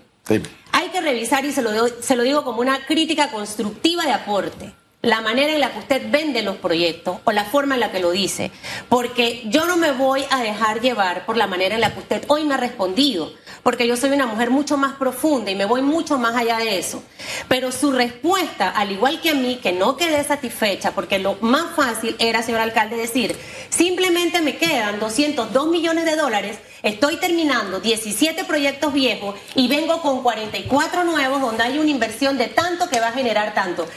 Hay 0.71 0.88
que 0.88 0.99
revisar, 0.99 1.45
y 1.45 1.51
se 1.51 1.62
lo, 1.62 1.71
se 2.01 2.15
lo 2.15 2.23
digo 2.23 2.43
como 2.43 2.62
una 2.62 2.88
crítica 2.88 3.29
constructiva 3.29 4.03
de 4.03 4.13
aporte 4.13 4.81
la 5.01 5.21
manera 5.21 5.53
en 5.53 5.59
la 5.59 5.71
que 5.71 5.79
usted 5.79 6.11
vende 6.11 6.43
los 6.43 6.57
proyectos 6.57 7.17
o 7.23 7.31
la 7.31 7.45
forma 7.45 7.73
en 7.73 7.79
la 7.79 7.91
que 7.91 7.99
lo 7.99 8.11
dice, 8.11 8.51
porque 8.87 9.41
yo 9.45 9.65
no 9.65 9.77
me 9.77 9.91
voy 9.91 10.23
a 10.29 10.41
dejar 10.41 10.79
llevar 10.79 11.25
por 11.25 11.37
la 11.37 11.47
manera 11.47 11.75
en 11.75 11.81
la 11.81 11.93
que 11.93 11.99
usted 11.99 12.23
hoy 12.27 12.43
me 12.43 12.53
ha 12.53 12.57
respondido, 12.57 13.33
porque 13.63 13.87
yo 13.87 13.97
soy 13.97 14.11
una 14.11 14.27
mujer 14.27 14.51
mucho 14.51 14.77
más 14.77 14.93
profunda 14.93 15.49
y 15.49 15.55
me 15.55 15.65
voy 15.65 15.81
mucho 15.81 16.19
más 16.19 16.35
allá 16.35 16.57
de 16.57 16.77
eso. 16.77 17.03
Pero 17.47 17.71
su 17.71 17.91
respuesta, 17.91 18.69
al 18.69 18.91
igual 18.91 19.21
que 19.21 19.31
a 19.31 19.33
mí, 19.33 19.59
que 19.61 19.71
no 19.71 19.97
quedé 19.97 20.23
satisfecha, 20.23 20.91
porque 20.91 21.17
lo 21.17 21.35
más 21.41 21.75
fácil 21.75 22.15
era, 22.19 22.43
señor 22.43 22.61
alcalde, 22.61 22.95
decir, 22.95 23.35
simplemente 23.69 24.41
me 24.41 24.57
quedan 24.57 24.99
202 24.99 25.67
millones 25.67 26.05
de 26.05 26.15
dólares 26.15 26.59
Estoy 26.83 27.17
terminando 27.17 27.79
17 27.79 28.43
proyectos 28.45 28.91
viejos 28.91 29.35
y 29.53 29.67
vengo 29.67 30.01
con 30.01 30.23
44 30.23 31.03
nuevos 31.03 31.39
donde 31.39 31.61
hay 31.61 31.77
una 31.77 31.91
inversión 31.91 32.39
de 32.39 32.47
tanto 32.47 32.89
que 32.89 32.99
va 32.99 33.09
a 33.09 33.11
generar 33.11 33.53
tanto. 33.53 33.87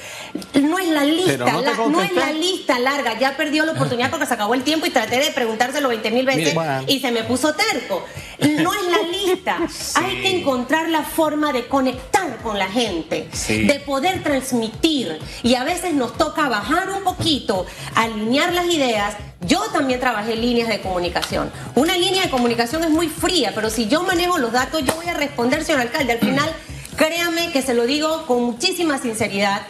No 0.60 0.78
es 0.78 0.88
la 0.94 1.04
lista, 1.04 1.44
no, 1.44 2.00
es 2.00 2.12
la 2.12 2.33
lista 2.33 2.78
larga. 2.78 3.18
Ya 3.18 3.37
perdió 3.37 3.64
la 3.64 3.72
oportunidad 3.72 4.11
porque 4.11 4.26
se 4.26 4.35
acabó 4.35 4.54
el 4.54 4.62
tiempo 4.62 4.87
y 4.87 4.90
traté 4.90 5.18
de 5.18 5.30
preguntárselo 5.30 5.88
20 5.88 6.11
mil 6.11 6.26
veces 6.26 6.57
y 6.87 7.00
se 7.00 7.11
me 7.11 7.24
puso 7.24 7.54
terco. 7.54 8.04
No 8.38 8.72
es 8.72 8.87
la 8.90 9.02
lista. 9.11 9.59
Hay 9.94 10.22
que 10.22 10.38
encontrar 10.38 10.88
la 10.88 11.02
forma 11.02 11.52
de 11.52 11.66
conectar 11.66 12.38
con 12.42 12.59
la 12.59 12.68
gente, 12.68 13.28
de 13.48 13.83
poder 13.87 14.22
transmitir. 14.22 15.18
Y 15.42 15.54
a 15.54 15.64
veces 15.64 15.94
nos 15.94 16.16
toca 16.16 16.48
bajar 16.48 16.90
un 16.90 17.02
poquito, 17.04 17.66
alinear 17.94 18.52
las 18.52 18.66
ideas 18.66 19.14
yo 19.46 19.61
también 19.72 20.00
trabajé 20.00 20.35
en 20.35 20.40
líneas 20.40 20.68
de 20.68 20.80
comunicación. 20.80 21.50
Una 21.74 21.96
línea 21.96 22.22
de 22.22 22.30
comunicación 22.30 22.83
es 22.85 22.90
muy 22.90 23.09
fría, 23.09 23.52
pero 23.54 23.68
si 23.68 23.88
yo 23.88 24.02
manejo 24.02 24.38
los 24.38 24.52
datos, 24.52 24.83
yo 24.85 24.94
voy 24.94 25.07
a 25.07 25.14
responder, 25.14 25.64
señor 25.64 25.83
alcalde. 25.83 26.14
Al 26.14 26.18
final, 26.18 26.50
créame 26.96 27.52
que 27.52 27.61
se 27.61 27.74
lo 27.74 27.85
digo 27.85 28.26
con 28.26 28.42
muchísima 28.42 28.98
sinceridad. 28.98 29.62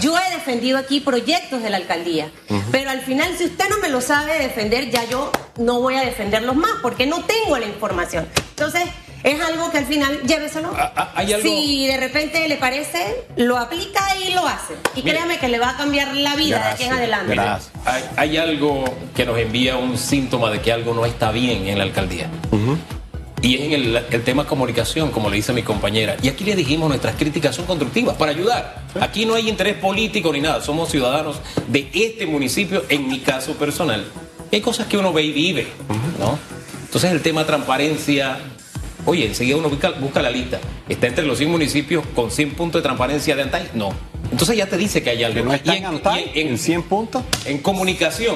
Yo 0.00 0.16
he 0.18 0.34
defendido 0.34 0.78
aquí 0.78 1.00
proyectos 1.00 1.62
de 1.62 1.70
la 1.70 1.76
alcaldía, 1.76 2.30
pero 2.72 2.90
al 2.90 3.00
final 3.02 3.36
si 3.36 3.44
usted 3.44 3.68
no 3.68 3.78
me 3.78 3.88
lo 3.88 4.00
sabe 4.00 4.38
defender, 4.38 4.90
ya 4.90 5.04
yo 5.04 5.30
no 5.58 5.80
voy 5.80 5.96
a 5.96 6.00
defenderlos 6.00 6.56
más 6.56 6.72
porque 6.82 7.06
no 7.06 7.24
tengo 7.24 7.58
la 7.58 7.66
información. 7.66 8.26
Entonces, 8.50 8.84
es 9.22 9.40
algo 9.40 9.70
que 9.70 9.78
al 9.78 9.86
final 9.86 10.22
lléveselo. 10.22 10.72
Ah, 10.76 11.12
ah, 11.16 11.24
si 11.42 11.86
de 11.86 11.96
repente 11.96 12.48
le 12.48 12.56
parece, 12.56 13.24
lo 13.36 13.58
aplica 13.58 14.00
y 14.16 14.32
lo 14.32 14.46
hace. 14.46 14.74
Y 14.94 15.02
créame 15.02 15.38
que 15.38 15.48
le 15.48 15.58
va 15.58 15.70
a 15.70 15.76
cambiar 15.76 16.14
la 16.14 16.36
vida 16.36 16.58
de 16.58 16.64
aquí 16.64 16.84
en 16.84 16.92
adelante. 16.92 17.36
Hay, 18.16 18.36
algo 18.36 18.84
que 19.14 19.26
nos 19.26 19.38
envía 19.38 19.76
un 19.76 19.98
síntoma 19.98 20.50
de 20.50 20.60
que 20.60 20.72
algo 20.72 20.94
no 20.94 21.04
está 21.04 21.32
bien 21.32 21.66
en 21.66 21.78
la 21.78 21.84
alcaldía. 21.84 22.28
Y 23.46 23.54
es 23.54 23.60
en 23.60 23.72
el, 23.74 24.02
el, 24.10 24.24
tema 24.24 24.44
comunicación, 24.44 25.12
como 25.12 25.30
le 25.30 25.36
dice 25.36 25.52
mi 25.52 25.62
compañera. 25.62 26.16
Y 26.20 26.26
aquí 26.26 26.42
le 26.42 26.56
dijimos 26.56 26.88
nuestras 26.88 27.14
críticas 27.14 27.54
son 27.54 27.64
constructivas 27.64 28.16
para 28.16 28.32
ayudar. 28.32 28.82
Aquí 29.00 29.24
no 29.24 29.36
hay 29.36 29.48
interés 29.48 29.76
político 29.76 30.32
ni 30.32 30.40
nada. 30.40 30.60
Somos 30.60 30.90
ciudadanos 30.90 31.36
de 31.68 31.88
este 31.92 32.26
municipio, 32.26 32.82
en 32.88 33.06
mi 33.06 33.20
caso 33.20 33.52
personal. 33.52 34.04
hay 34.50 34.60
cosas 34.60 34.88
que 34.88 34.98
uno 34.98 35.12
ve 35.12 35.22
y 35.22 35.30
vive, 35.30 35.68
¿no? 36.18 36.36
Entonces 36.86 37.12
el 37.12 37.22
tema 37.22 37.46
transparencia, 37.46 38.36
Oye, 39.04 39.26
enseguida 39.26 39.58
uno 39.58 39.68
busca, 39.68 40.22
la 40.22 40.30
lista. 40.30 40.58
¿Está 40.88 41.06
entre 41.06 41.24
los 41.24 41.38
100 41.38 41.48
municipios 41.48 42.04
con 42.16 42.32
100 42.32 42.54
puntos 42.54 42.80
de 42.80 42.82
transparencia 42.82 43.36
de 43.36 43.42
ANTAI? 43.42 43.70
No. 43.74 43.90
Entonces 44.32 44.56
ya 44.56 44.66
te 44.66 44.76
dice 44.76 45.04
que 45.04 45.10
hay 45.10 45.22
algo. 45.22 45.44
¿No 45.44 45.54
está 45.54 45.76
en, 45.76 46.48
en, 46.48 46.58
100 46.58 46.82
puntos? 46.82 47.22
En 47.44 47.58
comunicación, 47.58 48.34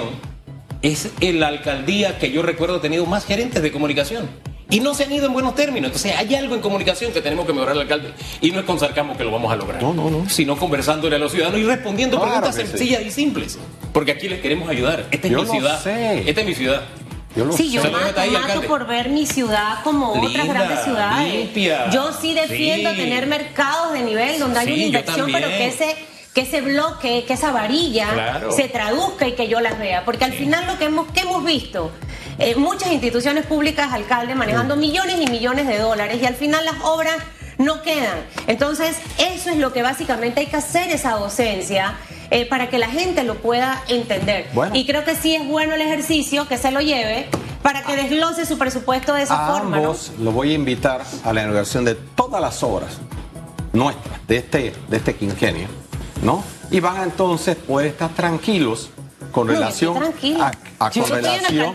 es 0.83 1.11
la 1.21 1.49
alcaldía 1.49 2.17
que 2.21 2.31
yo 2.31 2.43
recuerdo 2.43 2.77
ha 2.77 2.81
tenido 2.81 3.05
más 3.07 3.27
gerentes 3.27 3.61
de 3.61 3.73
comunicación. 3.73 4.31
Y 4.71 4.81
no 4.81 4.95
se 4.95 5.05
han 5.05 5.13
ido 5.13 5.27
en 5.27 5.33
buenos 5.33 5.55
términos. 5.55 5.89
Entonces 5.89 6.15
hay 6.17 6.35
algo 6.35 6.55
en 6.55 6.61
comunicación 6.61 7.13
que 7.13 7.21
tenemos 7.21 7.47
que 7.47 7.53
mejorar 7.53 7.75
el 7.75 7.83
alcalde. 7.83 8.13
Y 8.41 8.53
no 8.53 8.61
es 8.61 8.65
con 8.65 8.79
sarcasmo 8.79 9.17
que 9.17 9.25
lo 9.25 9.31
vamos 9.31 9.53
a 9.53 9.57
lograr. 9.57 9.83
No, 9.83 9.93
no, 9.93 10.11
no. 10.11 10.29
Sino 10.29 10.57
conversándole 10.57 11.17
a 11.17 11.19
los 11.19 11.33
ciudadanos 11.33 11.61
y 11.61 11.65
respondiendo 11.65 12.21
preguntas 12.21 12.55
sencillas 12.55 13.03
y 13.03 13.11
simples. 13.11 13.59
Porque 13.93 14.13
aquí 14.13 14.29
les 14.29 14.41
queremos 14.41 14.69
ayudar. 14.69 15.07
Esta 15.11 15.27
es 15.27 15.33
mi 15.33 15.47
ciudad. 15.47 15.87
Esta 15.87 16.41
es 16.41 16.47
mi 16.47 16.55
ciudad. 16.55 16.83
Yo 17.37 17.53
sí, 17.53 17.71
yo 17.71 17.83
mato, 17.85 18.63
por 18.67 18.89
ver 18.89 19.09
mi 19.09 19.25
ciudad 19.25 19.85
como 19.85 20.13
otras 20.15 20.49
grandes 20.49 20.83
ciudades. 20.83 21.51
Yo 21.93 22.13
sí 22.13 22.35
defiendo 22.35 22.91
tener 22.91 23.27
mercados 23.27 23.93
de 23.93 24.03
nivel 24.03 24.39
donde 24.39 24.59
hay 24.61 24.73
una 24.73 24.83
inversión, 24.83 25.31
pero 25.33 25.49
que 25.49 25.67
ese 25.67 25.97
que 26.35 26.43
ese 26.43 26.61
bloque, 26.61 27.25
que 27.27 27.33
esa 27.33 27.51
varilla 27.51 28.41
se 28.55 28.69
traduzca 28.69 29.27
y 29.27 29.33
que 29.33 29.49
yo 29.49 29.61
las 29.61 29.79
vea. 29.79 30.05
Porque 30.05 30.25
al 30.25 30.33
final 30.33 30.67
lo 30.67 30.79
que 30.79 30.85
hemos, 30.85 31.11
que 31.11 31.21
hemos 31.21 31.45
visto, 31.45 31.91
eh, 32.41 32.57
muchas 32.57 32.91
instituciones 32.91 33.47
públicas, 33.47 33.93
alcaldes, 33.93 34.35
manejando 34.35 34.77
millones 34.77 35.21
y 35.21 35.31
millones 35.31 35.67
de 35.67 35.79
dólares 35.79 36.19
y 36.23 36.27
al 36.27 36.35
final 36.35 36.65
las 36.65 36.77
obras 36.83 37.17
no 37.59 37.83
quedan. 37.83 38.25
Entonces, 38.47 38.97
eso 39.19 39.51
es 39.51 39.59
lo 39.59 39.73
que 39.73 39.83
básicamente 39.83 40.41
hay 40.41 40.47
que 40.47 40.57
hacer 40.57 40.91
esa 40.91 41.13
docencia 41.13 41.95
eh, 42.31 42.47
para 42.47 42.71
que 42.71 42.79
la 42.79 42.89
gente 42.89 43.23
lo 43.25 43.37
pueda 43.37 43.83
entender. 43.89 44.49
Y 44.73 44.87
creo 44.87 45.05
que 45.05 45.15
sí 45.15 45.35
es 45.35 45.47
bueno 45.47 45.75
el 45.75 45.83
ejercicio, 45.83 46.49
que 46.49 46.57
se 46.57 46.71
lo 46.71 46.81
lleve 46.81 47.29
para 47.63 47.83
que 47.83 47.95
desglose 47.95 48.47
su 48.47 48.57
presupuesto 48.57 49.13
de 49.13 49.23
esa 49.23 49.47
forma. 49.47 49.77
Ambos 49.77 50.13
lo 50.19 50.33
voy 50.33 50.53
a 50.53 50.55
invitar 50.55 51.03
a 51.25 51.33
la 51.33 51.43
inauguración 51.43 51.85
de 51.85 51.95
todas 51.95 52.41
las 52.41 52.63
obras 52.63 52.99
nuestras 53.73 54.27
de 54.27 54.37
este, 54.39 54.75
de 54.89 54.97
este 54.97 55.15
quinquenio, 55.15 55.69
¿no? 56.23 56.43
Y 56.71 56.81
van 56.81 56.97
a 56.97 57.03
entonces 57.03 57.57
poder 57.57 57.89
estar 57.89 58.11
tranquilos 58.11 58.91
con 59.31 59.49
relación 59.49 59.97
a, 59.97 60.91
con 60.91 61.09
relación 61.09 61.75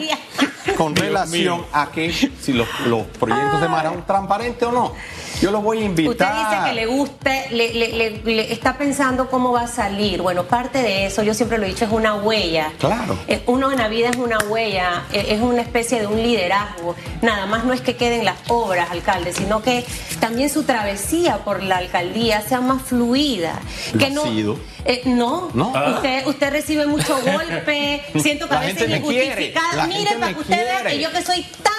con 0.76 0.96
relación 0.96 1.66
a 1.72 1.92
que 1.92 2.12
si 2.12 2.54
los, 2.54 2.68
los 2.88 3.04
proyectos 3.08 3.62
de 3.62 3.70
mar 3.70 3.86
son 3.86 4.06
transparentes 4.06 4.68
o 4.68 4.72
no. 4.72 4.94
Yo 5.42 5.52
lo 5.52 5.62
voy 5.62 5.80
a 5.80 5.86
invitar. 5.86 6.12
Usted 6.34 6.50
dice 6.50 6.64
que 6.70 6.74
le 6.74 6.86
guste, 6.86 7.46
le, 7.52 7.74
le- 7.74 8.22
le- 8.24 8.52
está 8.54 8.78
pensando 8.78 9.30
cómo 9.30 9.52
va 9.52 9.62
a 9.64 9.68
salir. 9.68 10.22
Bueno, 10.22 10.44
parte 10.44 10.82
de 10.82 11.06
eso, 11.06 11.24
yo 11.24 11.34
siempre 11.34 11.58
lo 11.58 11.66
he 11.66 11.70
dicho, 11.70 11.86
es 11.86 11.92
una 11.92 12.16
huella. 12.16 12.72
Claro. 12.80 13.18
Uno 13.48 13.72
en 13.72 13.78
la 13.78 13.88
vida 13.88 14.10
es 14.10 14.16
una 14.18 14.38
huella, 14.50 15.04
eh, 15.12 15.28
es 15.30 15.42
una 15.42 15.62
especie 15.62 16.00
de 16.00 16.08
un 16.08 16.22
liderazgo. 16.22 16.96
Nada 17.22 17.46
más 17.46 17.64
no 17.66 17.74
es 17.74 17.82
que 17.82 17.96
queden 17.96 18.26
las 18.26 18.38
obras, 18.48 18.90
alcalde, 18.92 19.34
sino 19.34 19.62
que 19.62 19.86
también 20.20 20.50
su 20.50 20.64
travesía 20.64 21.38
por 21.40 21.62
la 21.64 21.78
alcaldía 21.78 22.42
sea 22.42 22.62
más 22.62 22.82
fluida. 22.82 23.60
Lo 23.94 24.00
que 24.00 24.06
ha 24.06 24.10
no, 24.10 24.24
sido. 24.24 24.58
eh, 24.86 25.02
no, 25.06 25.50
No. 25.54 25.74
Usted, 25.96 26.26
usted 26.28 26.52
recibe 26.52 26.86
mucho 26.88 27.16
golpe, 27.26 28.02
siento 28.22 28.48
que 28.48 28.56
a 28.56 28.60
La 28.62 28.66
veces 28.68 28.90
me 28.90 29.02
quiere, 29.02 29.26
injustificada. 29.26 29.76
la 29.76 29.88
Mire, 29.88 30.00
gente 30.00 30.16
para 30.20 30.34
que 30.34 30.40
usted 30.40 30.58
vea 30.66 30.84
que 30.84 31.00
yo 31.00 31.12
que 31.12 31.22
soy 31.22 31.46
tan 31.62 31.74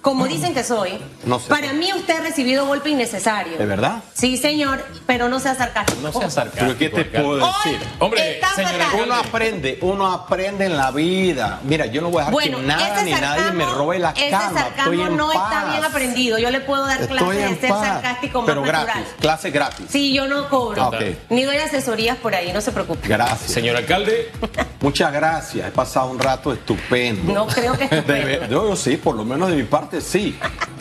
como 0.00 0.26
dicen 0.26 0.54
que 0.54 0.62
soy, 0.64 0.98
No 1.24 1.38
sé. 1.38 1.48
para 1.48 1.72
mí 1.72 1.92
usted 1.92 2.16
ha 2.18 2.20
recibido 2.22 2.66
golpe 2.66 2.90
innecesario. 2.90 3.58
¿De 3.58 3.66
verdad? 3.66 4.02
Sí, 4.14 4.36
señor, 4.36 4.84
pero 5.06 5.28
no 5.28 5.40
sea 5.40 5.54
sarcástico. 5.54 6.00
No 6.02 6.12
sea 6.12 6.30
sarcástico. 6.30 6.66
Pero 6.66 6.78
¿qué 6.78 6.88
te 6.88 7.00
alcalde. 7.00 7.26
puedo 7.28 7.44
Hoy 7.46 7.52
decir? 7.72 7.88
Hombre, 7.98 8.32
está 8.34 8.54
señora. 8.54 8.88
Uno 9.02 9.14
aprende, 9.14 9.78
uno 9.82 10.10
aprende 10.12 10.66
en 10.66 10.76
la 10.76 10.90
vida. 10.90 11.60
Mira, 11.64 11.86
yo 11.86 12.00
no 12.00 12.08
voy 12.10 12.18
a 12.22 12.26
dejar 12.26 12.32
Bueno, 12.32 12.58
que 12.58 12.66
nada 12.66 12.94
ese 12.96 13.04
ni 13.04 13.10
nadie 13.12 13.52
me 13.52 13.64
robe 13.66 13.98
la 13.98 14.10
ese 14.10 14.30
cama. 14.30 14.60
sarcasmo 14.60 14.92
Estoy 14.92 15.06
en 15.06 15.16
no 15.16 15.32
está 15.32 15.50
paz. 15.50 15.70
bien 15.72 15.84
aprendido. 15.84 16.38
Yo 16.38 16.50
le 16.50 16.60
puedo 16.60 16.86
dar 16.86 17.06
clases 17.06 17.28
de 17.50 17.56
ser 17.60 17.70
paz. 17.70 17.86
sarcástico 17.86 18.38
más 18.42 18.46
Pero 18.46 18.60
natural. 18.62 18.84
gratis, 18.86 19.08
clase 19.20 19.50
gratis. 19.50 19.86
Sí, 19.90 20.12
yo 20.14 20.26
no 20.28 20.48
cobro. 20.48 20.90
Ah. 20.92 20.98
Ni 21.28 21.42
doy 21.44 21.56
asesorías 21.56 22.16
por 22.18 22.34
ahí, 22.34 22.52
no 22.52 22.60
se 22.60 22.72
preocupe. 22.72 23.06
Gracias. 23.08 23.50
Señor 23.50 23.76
alcalde, 23.76 24.30
Muchas 24.88 25.12
gracias. 25.12 25.68
He 25.68 25.70
pasado 25.70 26.10
un 26.10 26.18
rato 26.18 26.50
estupendo. 26.50 27.30
No 27.30 27.46
creo 27.46 27.76
que 27.76 27.84
estupendo. 27.90 28.46
yo 28.48 28.74
sí, 28.74 28.96
por 28.96 29.16
lo 29.16 29.22
menos 29.22 29.50
de 29.50 29.56
mi 29.56 29.64
parte 29.64 30.00
sí. 30.00 30.38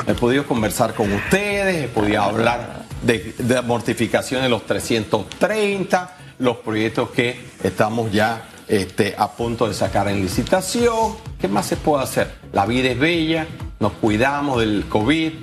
He 0.08 0.14
podido 0.14 0.48
conversar 0.48 0.94
con 0.94 1.12
ustedes, 1.12 1.84
he 1.84 1.88
podido 1.90 2.22
hablar 2.22 2.84
de, 3.02 3.36
de 3.38 3.62
mortificación 3.64 4.44
de 4.44 4.48
los 4.48 4.66
330, 4.66 6.16
los 6.40 6.56
proyectos 6.56 7.10
que 7.10 7.50
estamos 7.62 8.10
ya 8.14 8.48
este, 8.70 9.14
a 9.18 9.30
punto 9.30 9.68
de 9.68 9.74
sacar 9.74 10.08
en 10.08 10.22
licitación. 10.22 11.18
¿Qué 11.38 11.50
más 11.50 11.66
se 11.66 11.76
puede 11.76 12.06
hacer? 12.06 12.34
La 12.54 12.66
vida 12.66 12.88
es 12.92 12.98
bella, 12.98 13.46
nos 13.82 13.92
cuidamos 13.92 14.62
del 14.62 14.86
COVID, 14.88 15.34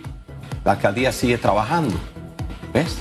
la 0.64 0.72
alcaldía 0.72 1.12
sigue 1.12 1.36
trabajando. 1.36 1.96
¿Ves? 2.72 2.96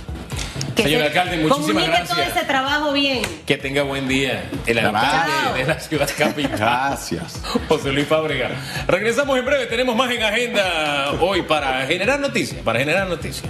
Que 0.75 0.83
Señor 0.83 1.01
se 1.01 1.07
alcalde, 1.07 1.38
muchísimas 1.38 1.65
comunique 1.67 1.88
gracias. 1.88 2.09
todo 2.09 2.21
ese 2.21 2.45
trabajo 2.45 2.91
bien. 2.93 3.21
que 3.45 3.57
tenga 3.57 3.83
buen 3.83 4.07
día. 4.07 4.49
El 4.65 4.79
alcalde 4.79 5.59
de 5.59 5.65
la 5.65 5.79
ciudad 5.79 6.09
capital. 6.17 6.57
Gracias. 6.57 7.41
José 7.67 7.91
Luis 7.91 8.07
Fábrega. 8.07 8.49
Regresamos 8.88 9.38
en 9.38 9.45
breve, 9.45 9.65
tenemos 9.67 9.95
más 9.95 10.12
en 10.12 10.23
agenda 10.23 11.12
hoy 11.19 11.43
para 11.43 11.86
generar 11.86 12.19
noticias, 12.19 12.62
para 12.63 12.79
generar 12.79 13.07
noticias. 13.07 13.45